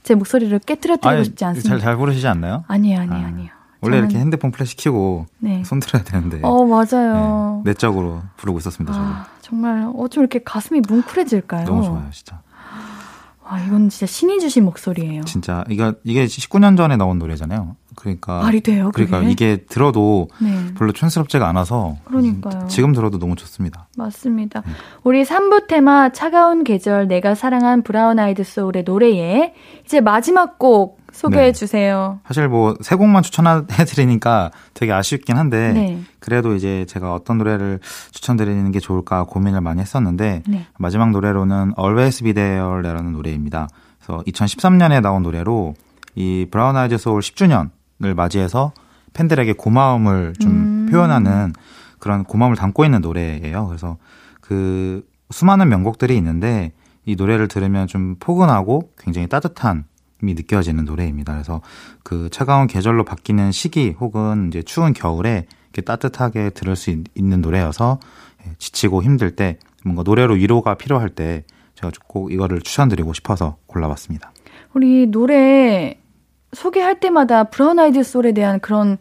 [0.04, 1.70] 제 목소리를 깨뜨려드리고 아니, 싶지 않습니다.
[1.70, 2.64] 잘, 잘 부르시지 않나요?
[2.68, 3.28] 아니에요, 아니에요, 아.
[3.28, 3.50] 아니에요.
[3.82, 5.64] 원래 저는- 이렇게 핸드폰 플래시 켜고 네.
[5.64, 7.62] 손 들어야 되는데 어, 맞아요.
[7.64, 8.94] 네, 내적으로 부르고 있었습니다.
[8.98, 11.66] 아, 정말 어쩜 이렇게 가슴이 뭉클해질까요?
[11.66, 12.42] 너무 좋아요, 진짜.
[13.44, 15.24] 와, 이건 진짜 신이 주신 목소리예요.
[15.26, 17.76] 진짜 이거 이게 19년 전에 나온 노래잖아요.
[17.96, 19.06] 그러니까 말이 돼요, 그게?
[19.06, 20.74] 그러니까 이게 들어도 네.
[20.78, 22.68] 별로 촌스럽지가 않아서 그러니까요.
[22.68, 23.88] 지금 들어도 너무 좋습니다.
[23.98, 24.64] 맞습니다.
[25.04, 29.54] 우리 3부 테마 차가운 계절 내가 사랑한 브라운 아이드 소울의 노래에
[29.86, 31.52] 이제 마지막 곡 소개해 네.
[31.54, 32.20] 주세요.
[32.28, 36.02] 사실 뭐 세 곡만 추천해 드리니까 되게 아쉽긴 한데 네.
[36.20, 37.80] 그래도 이제 제가 어떤 노래를
[38.12, 40.66] 추천드리는 게 좋을까 고민을 많이 했었는데 네.
[40.78, 43.70] 마지막 노래로는 Always Be There라는 노래입니다.
[44.04, 45.76] 그래서 2013년에 나온 노래로
[46.16, 47.70] 이 브라운 아이즈 소울 10주년
[48.04, 48.74] 을 맞이해서
[49.14, 50.88] 팬들에게 고마움을 좀 음.
[50.92, 51.54] 표현하는
[52.00, 53.68] 그런 고마움을 담고 있는 노래예요.
[53.68, 53.98] 그래서
[54.42, 56.74] 그 수많은 명곡들이 있는데
[57.06, 59.84] 이 노래를 들으면 좀 포근하고 굉장히 따뜻함이
[60.22, 61.32] 느껴지는 노래입니다.
[61.34, 61.62] 그래서
[62.04, 67.42] 그 차가운 계절로 바뀌는 시기 혹은 이제 추운 겨울에 이렇게 따뜻하게 들을 수 있- 있는
[67.42, 68.00] 노래여서
[68.46, 71.44] 예, 지치고 힘들 때 뭔가 노래로 위로가 필요할 때
[71.76, 74.34] 제가 꼭 이거를 추천드리고 싶어서 골라봤습니다.
[74.74, 75.98] 우리 노래
[76.56, 78.98] 소개할 때마다 브라운 아이드 소울에 대한 그런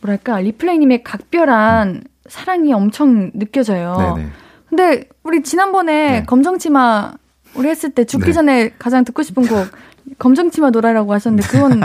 [0.00, 4.14] 뭐랄까 리플레이님의 각별한 사랑이 엄청 느껴져요.
[4.16, 4.28] 네네.
[4.68, 6.24] 근데 우리 지난번에 네.
[6.24, 7.12] 검정치마
[7.54, 8.32] 우리 했을 때 죽기 네.
[8.32, 9.68] 전에 가장 듣고 싶은 곡
[10.18, 11.80] 검정치마 노래라고 하셨는데 그건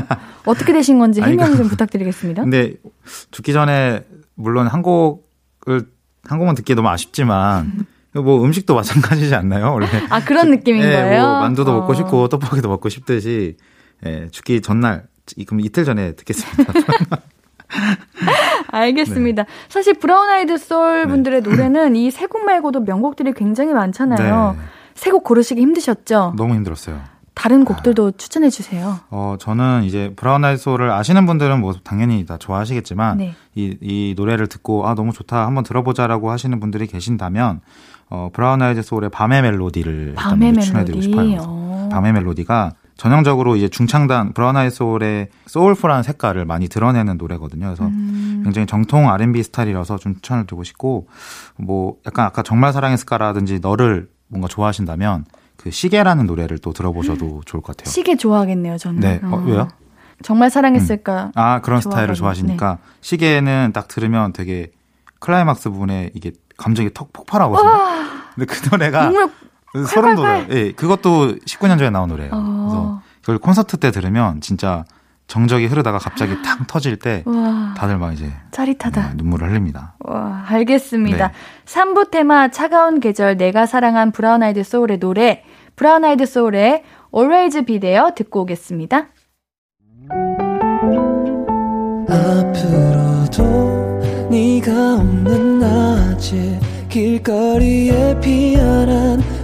[0.46, 2.44] 어떻게 되신 건지 해명 좀 부탁드리겠습니다.
[2.44, 2.76] 근데
[3.32, 4.04] 죽기 전에
[4.36, 5.88] 물론 한 곡을
[6.24, 9.74] 한 곡만 듣기 너무 아쉽지만 뭐 음식도 마찬가지지 않나요?
[9.74, 11.22] 원래 아 그런 느낌인 예, 거예요?
[11.22, 11.74] 뭐 만두도 어.
[11.76, 13.58] 먹고 싶고 떡볶이도 먹고 싶듯이
[14.06, 15.04] 예, 죽기 전날
[15.36, 16.74] 이- 그럼 이틀 전에 듣겠습니다.
[18.72, 19.46] 알겠습니다.
[19.68, 21.08] 사실 브라운 아이드 소울 네.
[21.08, 24.56] 분들의 노래는 이 세 곡 말고도 명곡들이 굉장히 많잖아요.
[24.58, 24.64] 네.
[24.96, 26.34] 세곡 고르시기 힘드셨죠?
[26.38, 27.00] 너무 힘들었어요.
[27.34, 29.00] 다른 곡들도 추천해 주세요.
[29.10, 33.34] 어, 저는 이제 브라운 아이드 소울을 아시는 분들은 뭐 당연히 다 좋아하시겠지만 네.
[33.56, 37.62] 이, 이 노래를 듣고 아 너무 좋다 한번 들어보자라고 하시는 분들이 계신다면
[38.10, 41.32] 어, 브라운 아이드 소울의 밤의 멜로디를 밤의 먼저 추천해드리고 멜로디.
[41.32, 41.46] 싶어요.
[41.48, 41.90] 어.
[41.92, 47.68] 밤의 멜로디가 전형적으로 이제 중창단 브라운 아이드 소울의 soulful한 색깔을 많이 드러내는 노래거든요.
[47.68, 48.42] 그래서 음.
[48.44, 51.08] 굉장히 정통 R&B 스타일이라서 좀 추천을 드리고 싶고
[51.56, 55.24] 뭐 약간 아까 정말 사랑했을까라든지 너를 뭔가 좋아하신다면
[55.56, 57.90] 그 시계라는 노래를 또 들어보셔도 좋을 것 같아요.
[57.90, 59.00] 시계 좋아하겠네요, 저는.
[59.00, 59.70] 네, 어, 왜요?
[60.22, 61.32] 정말 사랑했을까?
[61.36, 61.80] 아 그런.
[61.80, 64.72] 스타일을 좋아하시니까 시계는 딱 들으면 되게
[65.20, 67.72] 클라이막스 부분에 이게 감정이 턱 폭발하거든요.
[68.36, 69.32] 근데 그 노래가 눈물
[69.88, 70.16] 소름 콸콸콸.
[70.16, 70.46] 돋아요.
[70.50, 72.32] 예, 그것도 19년 전에 나온 노래예요.
[72.34, 72.68] 어.
[72.70, 74.84] 그래서 그걸 콘서트 때 들으면 진짜
[75.28, 79.02] 정적이 흐르다가 갑자기 탁 터질 때 와 다들 막 이제 짜릿하다.
[79.10, 79.94] 네, 눈물을 흘립니다.
[80.00, 81.28] 와, 알겠습니다.
[81.28, 81.34] 네.
[81.66, 85.44] 3부 테마 차가운 계절 내가 사랑한 브라운 아이드 소울의 노래
[85.76, 86.84] 브라운 아이드 소울의
[87.16, 89.06] Always Be There 듣고 오겠습니다.
[92.60, 96.60] 앞으로도 네가 없는 낮에
[96.90, 99.22] 길거리에 피어난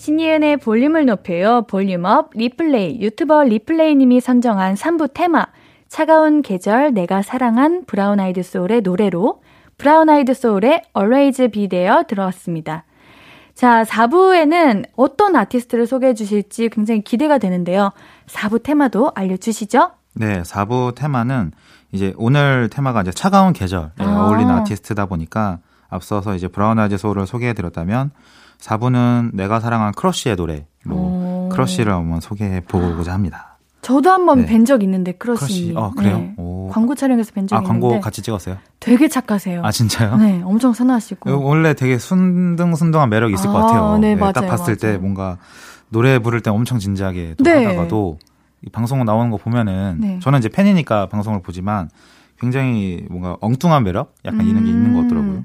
[0.00, 1.66] 신예은의 볼륨을 높여요.
[1.68, 5.44] 볼륨업 리플레이 유튜버 리플레이님이 선정한 3부 테마
[5.88, 9.42] 차가운 계절 내가 사랑한 브라운 아이드 소울의 노래로
[9.76, 12.84] 브라운 아이드 소울의 Always Be There 듣고 왔습니다.
[13.52, 17.92] 자, 4부에는 어떤 아티스트를 소개해 주실지 굉장히 기대가 되는데요.
[18.26, 19.90] 4부 테마도 알려주시죠?
[20.14, 21.52] 네, 4부 테마는
[21.92, 24.28] 이제 오늘 테마가 이제 차가운 계절에 아.
[24.28, 25.58] 어울리는 아티스트다 보니까
[25.90, 28.12] 앞서서 이제 브라운 아이즈 소울을 소개해 드렸다면
[28.60, 31.48] 4부는 내가 사랑한 크러쉬의 노래로 오.
[31.52, 33.58] 크러쉬를 한번 소개해 보고자 합니다.
[33.82, 34.46] 저도 한번 네.
[34.46, 35.40] 뵌적 있는데 크러쉬.
[35.40, 35.74] 크러쉬.
[35.74, 36.18] 어, 그래요?
[36.18, 36.34] 네.
[36.36, 36.68] 오.
[36.68, 38.58] 광고 촬영에서 뵌적 아, 있는데 광고 같이 찍었어요?
[38.78, 39.62] 되게 착하세요.
[39.64, 40.16] 아, 진짜요?
[40.18, 41.42] 네, 엄청 선하시고.
[41.42, 43.98] 원래 되게 순둥순둥한 매력이 있을 것 아, 같아요.
[43.98, 45.00] 네, 딱 맞아요, 봤을 때 맞아요.
[45.00, 45.38] 뭔가
[45.88, 47.64] 노래 부를 때 엄청 진지하게 또 네.
[47.64, 48.18] 하다가도
[48.66, 50.18] 이 방송 나오는 거 보면은 네.
[50.20, 51.88] 저는 이제 팬이니까 방송을 보지만
[52.38, 54.76] 굉장히 뭔가 엉뚱한 매력 약간 이런 게 음.
[54.76, 55.44] 있는 것 같더라고요.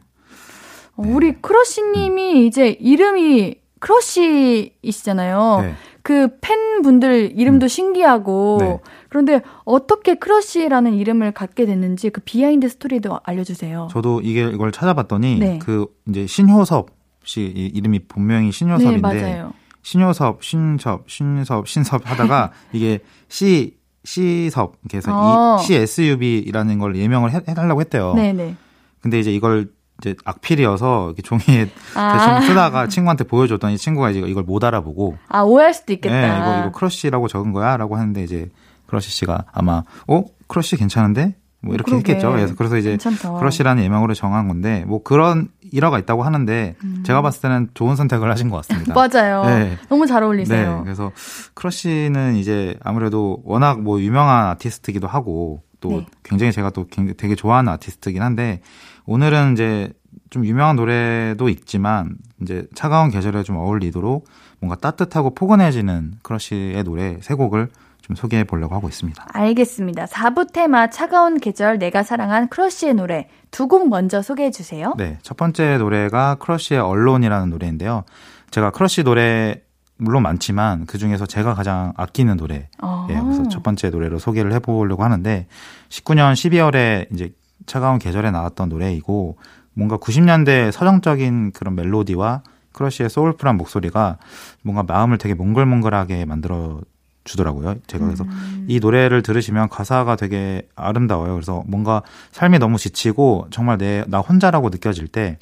[0.97, 5.59] 어, 우리 크러쉬님이 이제 이름이 크러쉬이시잖아요.
[5.61, 5.73] 네.
[6.01, 8.79] 그 팬분들 이름도 신기하고 네.
[9.09, 13.87] 그런데 어떻게 크러쉬라는 이름을 갖게 됐는지 그 비하인드 스토리도 알려주세요.
[13.91, 15.59] 저도 이게 이걸 찾아봤더니 네.
[15.59, 16.89] 그 이제 신효섭
[17.23, 19.53] 씨 이- 이름이 본명이 네, 신효섭인데 맞아요.
[19.81, 25.57] 신효섭, 신섭, 신섭, 신섭 하다가 이게 C C섭 그래서 어.
[25.59, 28.13] 이 CSUB라는 걸 예명을 해, 해달라고 했대요.
[28.13, 28.55] 네네.
[29.01, 29.71] 근데 이제 이걸
[30.01, 32.17] 이제 악필이어서 이렇게 종이에 아.
[32.17, 36.15] 대충 쓰다가 친구한테 보여줬더니 친구가 이제 이걸 못 알아보고 아 오해할 수도 있겠다.
[36.15, 38.49] 네, 이거 이거 크러쉬라고 적은 거야라고 하는데 이제
[38.87, 42.11] 크러쉬 씨가 아마 어 크러쉬 괜찮은데 뭐 이렇게 그러게.
[42.11, 42.31] 했겠죠.
[42.31, 43.39] 그래서 그래서 이제 괜찮다.
[43.39, 48.49] 크러쉬라는 예명으로 정한 건데 뭐 그런 일화가 있다고 하는데 제가 봤을 때는 좋은 선택을 하신
[48.49, 48.93] 것 같습니다.
[48.93, 48.93] 음.
[49.11, 49.45] 맞아요.
[49.45, 49.77] 네.
[49.89, 50.81] 너무 잘 네, 어울리세요.
[50.83, 51.11] 그래서
[51.55, 56.05] 크러쉬는 이제 아무래도 워낙 뭐 유명한 아티스트기도 하고 또 네.
[56.23, 56.85] 굉장히 제가 또
[57.17, 58.61] 되게 좋아하는 아티스트긴 한데
[59.05, 59.91] 오늘은 이제
[60.29, 64.27] 좀 유명한 노래도 있지만 이제 차가운 계절에 좀 어울리도록
[64.59, 67.69] 뭔가 따뜻하고 포근해지는 크러쉬의 노래 세 곡을
[68.01, 69.25] 좀 소개해 보려고 하고 있습니다.
[69.33, 70.05] 알겠습니다.
[70.05, 74.93] 4부 테마 차가운 계절 내가 사랑한 크러쉬의 노래 두 곡 먼저 소개해 주세요.
[74.97, 78.03] 네, 첫 번째 노래가 크러쉬의 Alone이라는 노래인데요.
[78.51, 79.61] 제가 크러쉬 노래
[79.97, 83.07] 물론 많지만 그 중에서 제가 가장 아끼는 노래 어.
[83.09, 85.47] 예, 그래서 첫 번째 노래로 소개를 해보려고 하는데
[85.89, 87.31] 19년 12월에 이제
[87.65, 89.37] 차가운 계절에 나왔던 노래이고
[89.73, 92.43] 뭔가 90년대 서정적인 그런 멜로디와
[92.73, 94.17] 크러쉬의 soulful한 목소리가
[94.61, 96.81] 뭔가 마음을 되게 몽글몽글하게 만들어
[97.23, 97.75] 주더라고요.
[97.87, 98.65] 제가 그래서 음.
[98.69, 101.33] 이 노래를 들으시면 가사가 되게 아름다워요.
[101.33, 105.39] 그래서 뭔가 삶이 너무 지치고 정말 내 나 혼자라고 느껴질 때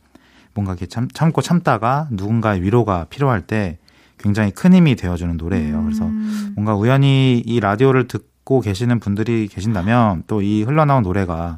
[0.54, 3.80] 뭔가 이렇게 참, 참고 참다가 누군가의 위로가 필요할 때
[4.18, 5.80] 굉장히 큰 힘이 되어주는 노래예요.
[5.80, 5.84] 음.
[5.86, 6.06] 그래서
[6.56, 11.56] 뭔가 우연히 이 라디오를 듣고 계시는 분들이 계신다면 또 이 흘러나온 노래가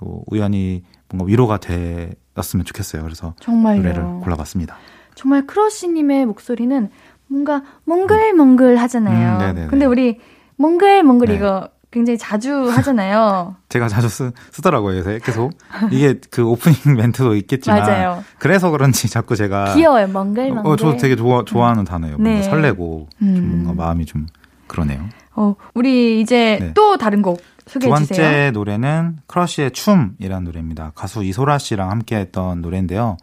[0.00, 3.02] 또 우연히 뭔가 위로가 되었으면 좋겠어요.
[3.02, 3.82] 그래서 정말요.
[3.82, 4.76] 노래를 골라봤습니다.
[5.14, 6.88] 정말 크러쉬님의 목소리는
[7.26, 9.54] 뭔가 몽글몽글 하잖아요.
[9.54, 10.18] 음, 근데 우리
[10.56, 11.34] 몽글몽글 네.
[11.34, 13.56] 이거 굉장히 자주 하잖아요.
[13.68, 15.52] 제가 자주 쓰, 쓰더라고요, 계속.
[15.90, 17.80] 이게 그 오프닝 멘트도 있겠지만.
[17.80, 18.24] 맞아요.
[18.38, 19.74] 그래서 그런지 자꾸 제가.
[19.74, 20.70] 귀여워요, 몽글몽글.
[20.70, 21.84] 어, 저 되게 좋아, 좋아하는 음.
[21.84, 22.16] 단어예요.
[22.18, 22.42] 네.
[22.42, 23.34] 설레고, 음.
[23.34, 24.26] 좀 뭔가 마음이 좀
[24.68, 25.04] 그러네요.
[25.34, 26.72] 어, 우리 이제 네.
[26.74, 27.40] 또 다른 곡
[27.70, 27.80] 주세요.
[27.80, 30.92] 두 번째 노래는 크러쉬의 춤이라는 노래입니다.
[30.94, 33.16] 가수 이소라 씨랑 함께 했던 노래인데요.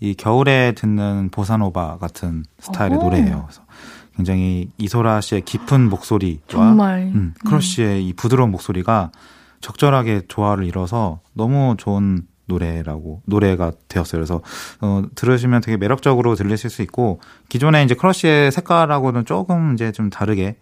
[0.00, 3.02] 이 겨울에 듣는 보사노바 같은 스타일의 오.
[3.02, 3.44] 노래예요.
[3.46, 3.62] 그래서
[4.16, 7.12] 굉장히 이소라 씨의 깊은 목소리와 정말.
[7.14, 8.08] 음, 크러쉬의 음.
[8.08, 9.10] 이 부드러운 목소리가
[9.60, 14.18] 적절하게 조화를 이뤄서 너무 좋은 노래라고 노래가 되었어요.
[14.18, 14.40] 그래서
[14.80, 20.56] 어, 들으시면 되게 매력적으로 들리실 수 있고 기존에 이제 크러쉬의 색깔하고는 조금 이제 좀 다르게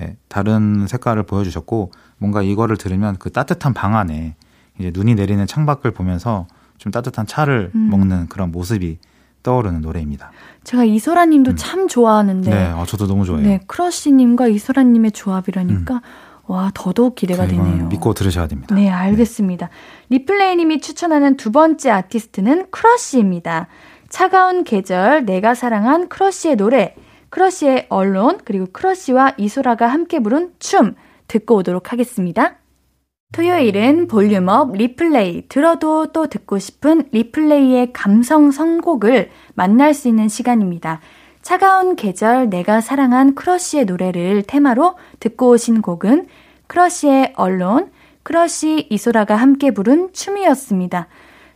[0.00, 4.34] 예, 다른 색깔을 보여주셨고 뭔가 이거를 들으면 그 따뜻한 방 안에
[4.78, 6.46] 이제 눈이 내리는 창밖을 보면서
[6.78, 7.88] 좀 따뜻한 차를 음.
[7.90, 8.98] 먹는 그런 모습이
[9.42, 10.30] 떠오르는 노래입니다.
[10.64, 11.56] 제가 이소라님도 음.
[11.56, 12.50] 참 좋아하는데.
[12.50, 13.46] 네, 어, 저도 너무 좋아해요.
[13.46, 15.94] 네, 크러쉬님과 이소라님의 조합이라니까.
[15.94, 16.00] 음.
[16.48, 17.88] 와, 더더욱 기대가 되네요.
[17.88, 18.74] 믿고 들으셔야 됩니다.
[18.74, 19.66] 네, 알겠습니다.
[19.66, 20.16] 네.
[20.16, 23.66] 리플레이님이 추천하는 두 번째 아티스트는 크러쉬입니다.
[24.08, 26.94] 차가운 계절, 내가 사랑한 크러쉬의 노래,
[27.30, 30.94] 크러쉬의 Alone, 그리고 크러쉬와 이소라가 함께 부른 춤
[31.26, 32.56] 듣고 오도록 하겠습니다.
[33.32, 41.00] 토요일은 볼륨업 리플레이, 들어도 또 듣고 싶은 리플레이의 감성 선곡을 만날 수 있는 시간입니다.
[41.42, 46.26] 차가운 계절 내가 사랑한 크러쉬의 노래를 테마로 듣고 오신 곡은
[46.66, 47.90] 크러쉬의 Alone,
[48.22, 51.08] 크러쉬 이소라가 함께 부른 춤이었습니다.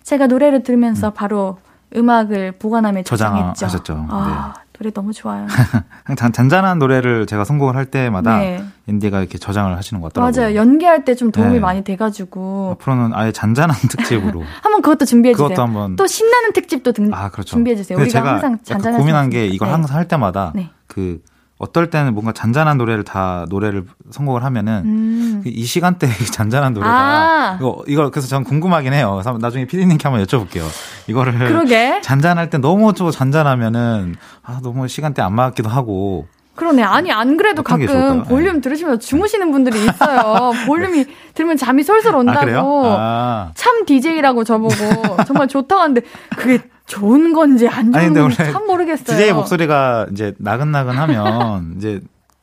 [0.03, 1.13] 제가 노래를 들으면서 음.
[1.15, 1.59] 바로
[1.95, 3.53] 음악을 보관함에 저장했죠.
[3.53, 4.07] 저장하셨죠.
[4.09, 4.63] 아, 네.
[4.83, 5.47] 노래 너무 좋아요.
[6.17, 8.65] 잔, 잔잔한 노래를 제가 선곡을 할 때마다 네.
[8.89, 10.43] 은디가 이렇게 저장을 하시는 것 같더라고요.
[10.43, 10.57] 맞아요.
[10.57, 11.61] 연기할 때 좀 도움이 네.
[11.61, 12.73] 많이 돼가지고.
[12.81, 14.43] 앞으로는 아예 잔잔한 특집으로.
[14.63, 15.47] 한번 그것도 준비해 주세요.
[15.49, 15.95] 그것도 한번.
[15.97, 17.51] 또 신나는 특집도 등, 아, 그렇죠.
[17.51, 17.97] 준비해 주세요.
[17.99, 19.73] 우리가 제가 항상 잔잔한 고민한 게 이걸 네.
[19.73, 20.71] 항상 할 때마다 네.
[20.89, 21.21] 그
[21.63, 25.43] 어떨 때는 뭔가 잔잔한 노래를 다 노래를 선곡을 하면은 음.
[25.47, 27.57] 이 시간대에 잔잔한 노래가 아.
[27.61, 29.13] 이거 이걸 그래서 전 궁금하긴 해요.
[29.13, 30.65] 그래서 나중에 피디님께 한번 여쭤볼게요.
[31.07, 32.01] 이거를 그러게.
[32.01, 36.83] 잔잔할 때 너무 좀 잔잔하면은 아 너무 시간대 안 맞기도 하고 그러네.
[36.83, 38.61] 아니, 안 그래도 가끔 볼륨 네.
[38.61, 40.53] 들으시면서 주무시는 분들이 있어요.
[40.67, 42.87] 볼륨이 들으면 잠이 솔솔 온다고.
[42.87, 43.51] 아, 아.
[43.55, 44.75] 참 DJ라고 저보고
[45.27, 46.03] 정말 좋다고 하는데
[46.37, 49.17] 그게 좋은 건지 안 좋은 건지 참 모르겠어요.
[49.17, 52.01] DJ 목소리가 이제 나긋나긋하면 이제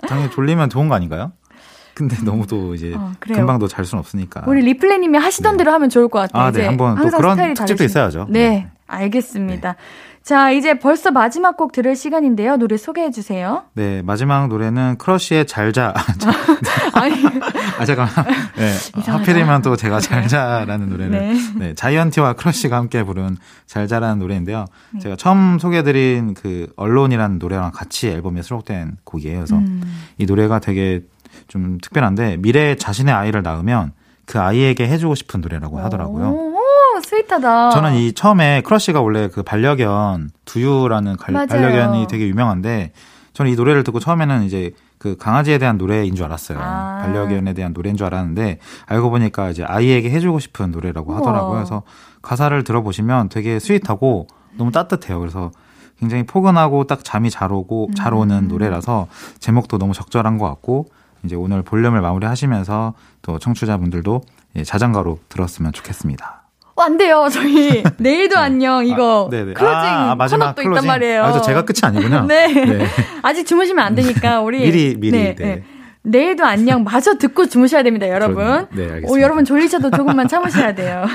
[0.08, 1.32] 당연히 졸리면 좋은 거 아닌가요?
[1.94, 4.44] 근데 너무 또 이제 어, 금방 또잘 수는 없으니까.
[4.48, 5.58] 우리 리플레님이 하시던 네.
[5.58, 6.44] 대로 하면 좋을 것 같아요.
[6.44, 6.66] 아, 네.
[6.66, 7.86] 한번 또 그런 특집도 다르신...
[7.86, 8.28] 있어야죠.
[8.30, 8.50] 네.
[8.50, 8.68] 네.
[8.88, 9.74] 알겠습니다.
[9.74, 9.78] 네.
[10.24, 12.58] 자, 이제 벌써 마지막 곡 들을 시간인데요.
[12.58, 13.64] 노래 소개해 주세요.
[13.74, 15.94] 네, 마지막 노래는 크러쉬의 잘자.
[16.94, 17.16] 아니.
[17.80, 18.14] 아, 잠깐만.
[18.56, 18.74] 네.
[19.06, 21.12] 하필이면 또 제가 잘자라는 노래를.
[21.12, 21.34] 네.
[21.56, 21.74] 네.
[21.74, 24.66] 자이언티와 크러쉬가 함께 부른 잘자라는 노래인데요.
[24.92, 25.00] 네.
[25.00, 29.38] 제가 처음 소개해드린 그 Alone이라는 노래랑 같이 앨범에 수록된 곡이에요.
[29.38, 29.82] 그래서 음.
[30.18, 31.02] 이 노래가 되게
[31.48, 33.94] 좀 특별한데 미래에 자신의 아이를 낳으면
[34.26, 36.30] 그 아이에게 해주고 싶은 노래라고 하더라고요.
[36.30, 36.49] 오.
[37.02, 37.72] sweet하다.
[37.72, 42.94] 저는 이 처음에 크러쉬가 원래 그 반려견 두유라는 갈, 반려견이 되게 유명한데
[43.34, 46.60] 저는 이 노래를 듣고 처음에는 이제 그 강아지에 대한 노래인 줄 알았어요.
[46.62, 47.00] 아.
[47.02, 51.54] 반려견에 대한 노래인 줄 알았는데 알고 보니까 이제 아이에게 해주고 싶은 노래라고 하더라고요.
[51.54, 51.84] 그래서
[52.22, 54.28] 가사를 들어보시면 되게 sweet하고
[54.58, 55.20] 너무 따뜻해요.
[55.20, 55.52] 그래서
[56.00, 58.48] 굉장히 포근하고 딱 잠이 잘 오고 잘 오는 음.
[58.48, 59.08] 노래라서
[59.40, 60.88] 제목도 너무 적절한 것 같고
[61.24, 64.22] 이제 오늘 볼륨을 마무리하시면서 또 청취자분들도
[64.56, 66.39] 예, 자장가로 들었으면 좋겠습니다.
[66.80, 67.28] 어, 안 돼요.
[67.32, 68.42] 저희 내일도 네.
[68.42, 70.72] 안녕 이거 아, closing 아, 마지막 closing.
[70.72, 71.24] 있단 말이에요.
[71.26, 72.22] 아, 제가 끝이 아니군요.
[72.28, 72.48] 네.
[72.48, 72.86] 네.
[73.22, 75.46] 아직 주무시면 안 되니까 우리 미리 미리 네, 네.
[75.46, 75.64] 네.
[76.02, 78.68] 내일도 안녕 마저 듣고 주무셔야 됩니다, 여러분.
[78.72, 79.12] 네, 알겠습니다.
[79.12, 81.06] 오, 여러분 졸리셔도 조금만 참으셔야 돼요.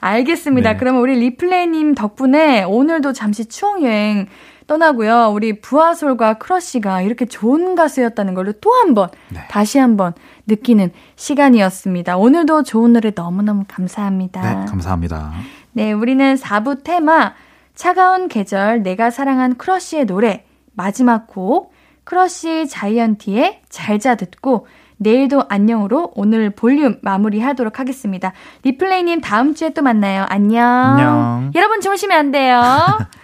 [0.00, 0.72] 알겠습니다.
[0.72, 0.76] 네.
[0.76, 4.26] 그러면 우리 리플레이님 덕분에 오늘도 잠시 추억 여행
[4.66, 5.30] 떠나고요.
[5.32, 9.40] 우리 부하솔과 크러쉬가 이렇게 좋은 가수였다는 걸로 또 한 번, 네.
[9.48, 10.12] 다시 한 번
[10.46, 12.16] 느끼는 시간이었습니다.
[12.16, 14.40] 오늘도 좋은 노래 너무너무 감사합니다.
[14.42, 15.32] 네, 감사합니다.
[15.72, 17.34] 네, 우리는 4부 테마,
[17.74, 20.44] 차가운 계절, 내가 사랑한 크러쉬의 노래,
[20.74, 21.72] 마지막 곡,
[22.04, 28.32] 크러쉬 자이언티의 잘자 듣고, 내일도 안녕으로 오늘 볼륨 마무리하도록 하겠습니다.
[28.62, 30.24] 리플레이님 다음 주에 또 만나요.
[30.28, 30.64] 안녕.
[30.66, 31.50] 안녕.
[31.54, 32.62] 여러분 주무시면 안 돼요.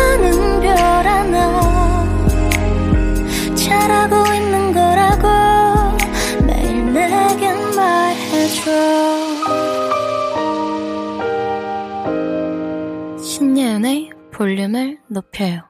[14.41, 15.61] 볼륨을 높여요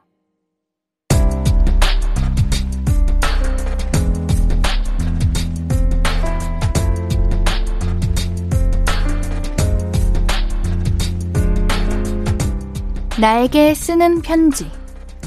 [13.20, 14.70] 나에게 쓰는 편지.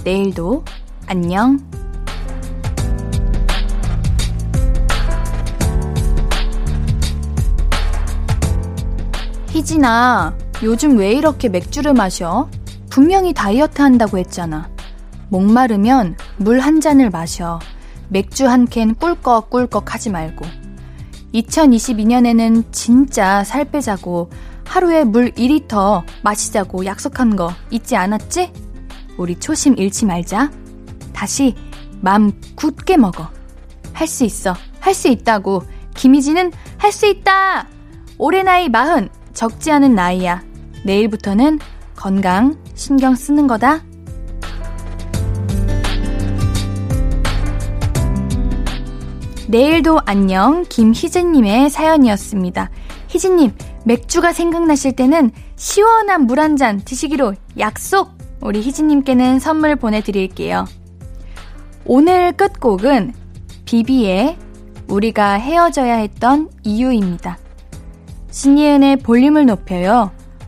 [0.03, 0.65] 내일도
[1.05, 1.59] 안녕.
[9.49, 12.49] 희진아, 요즘 왜 이렇게 맥주를 마셔?
[12.95, 14.69] 분명히 다이어트 한다고 했잖아.
[15.27, 17.59] 목마르면 물 한 잔을 마셔.
[18.07, 20.45] 맥주 한 캔 꿀꺽꿀꺽 하지 말고.
[21.33, 24.29] 2022년에는 진짜 살 빼자고
[24.65, 28.53] 하루에 물 2리터 마시자고 약속한 거 잊지 않았지?
[29.17, 30.49] 우리 초심 잃지 말자.
[31.11, 31.53] 다시
[31.99, 33.27] 맘 굳게 먹어.
[33.91, 34.55] 할 수 있어.
[34.79, 35.63] 할 수 있다고.
[35.95, 37.67] 김희진은 할 수 있다!
[38.17, 39.09] 올해 나이 마흔.
[39.33, 40.41] 적지 않은 나이야.
[40.85, 41.59] 내일부터는
[41.97, 43.81] 건강 신경 쓰는 거다.
[49.47, 52.69] 내일도 안녕 김희진님의 사연이었습니다.
[53.07, 53.51] 희진님
[53.85, 58.09] 맥주가 생각나실 때는 시원한 물 한 잔 드시기로 약속!
[58.41, 60.65] 우리 희진님께는 선물 보내드릴게요.
[61.85, 63.13] 오늘 끝곡은
[63.65, 64.37] 비비의
[64.87, 67.37] 우리가 헤어져야 했던 이유입니다.
[68.31, 70.11] 신예은의 볼륨을 높여요.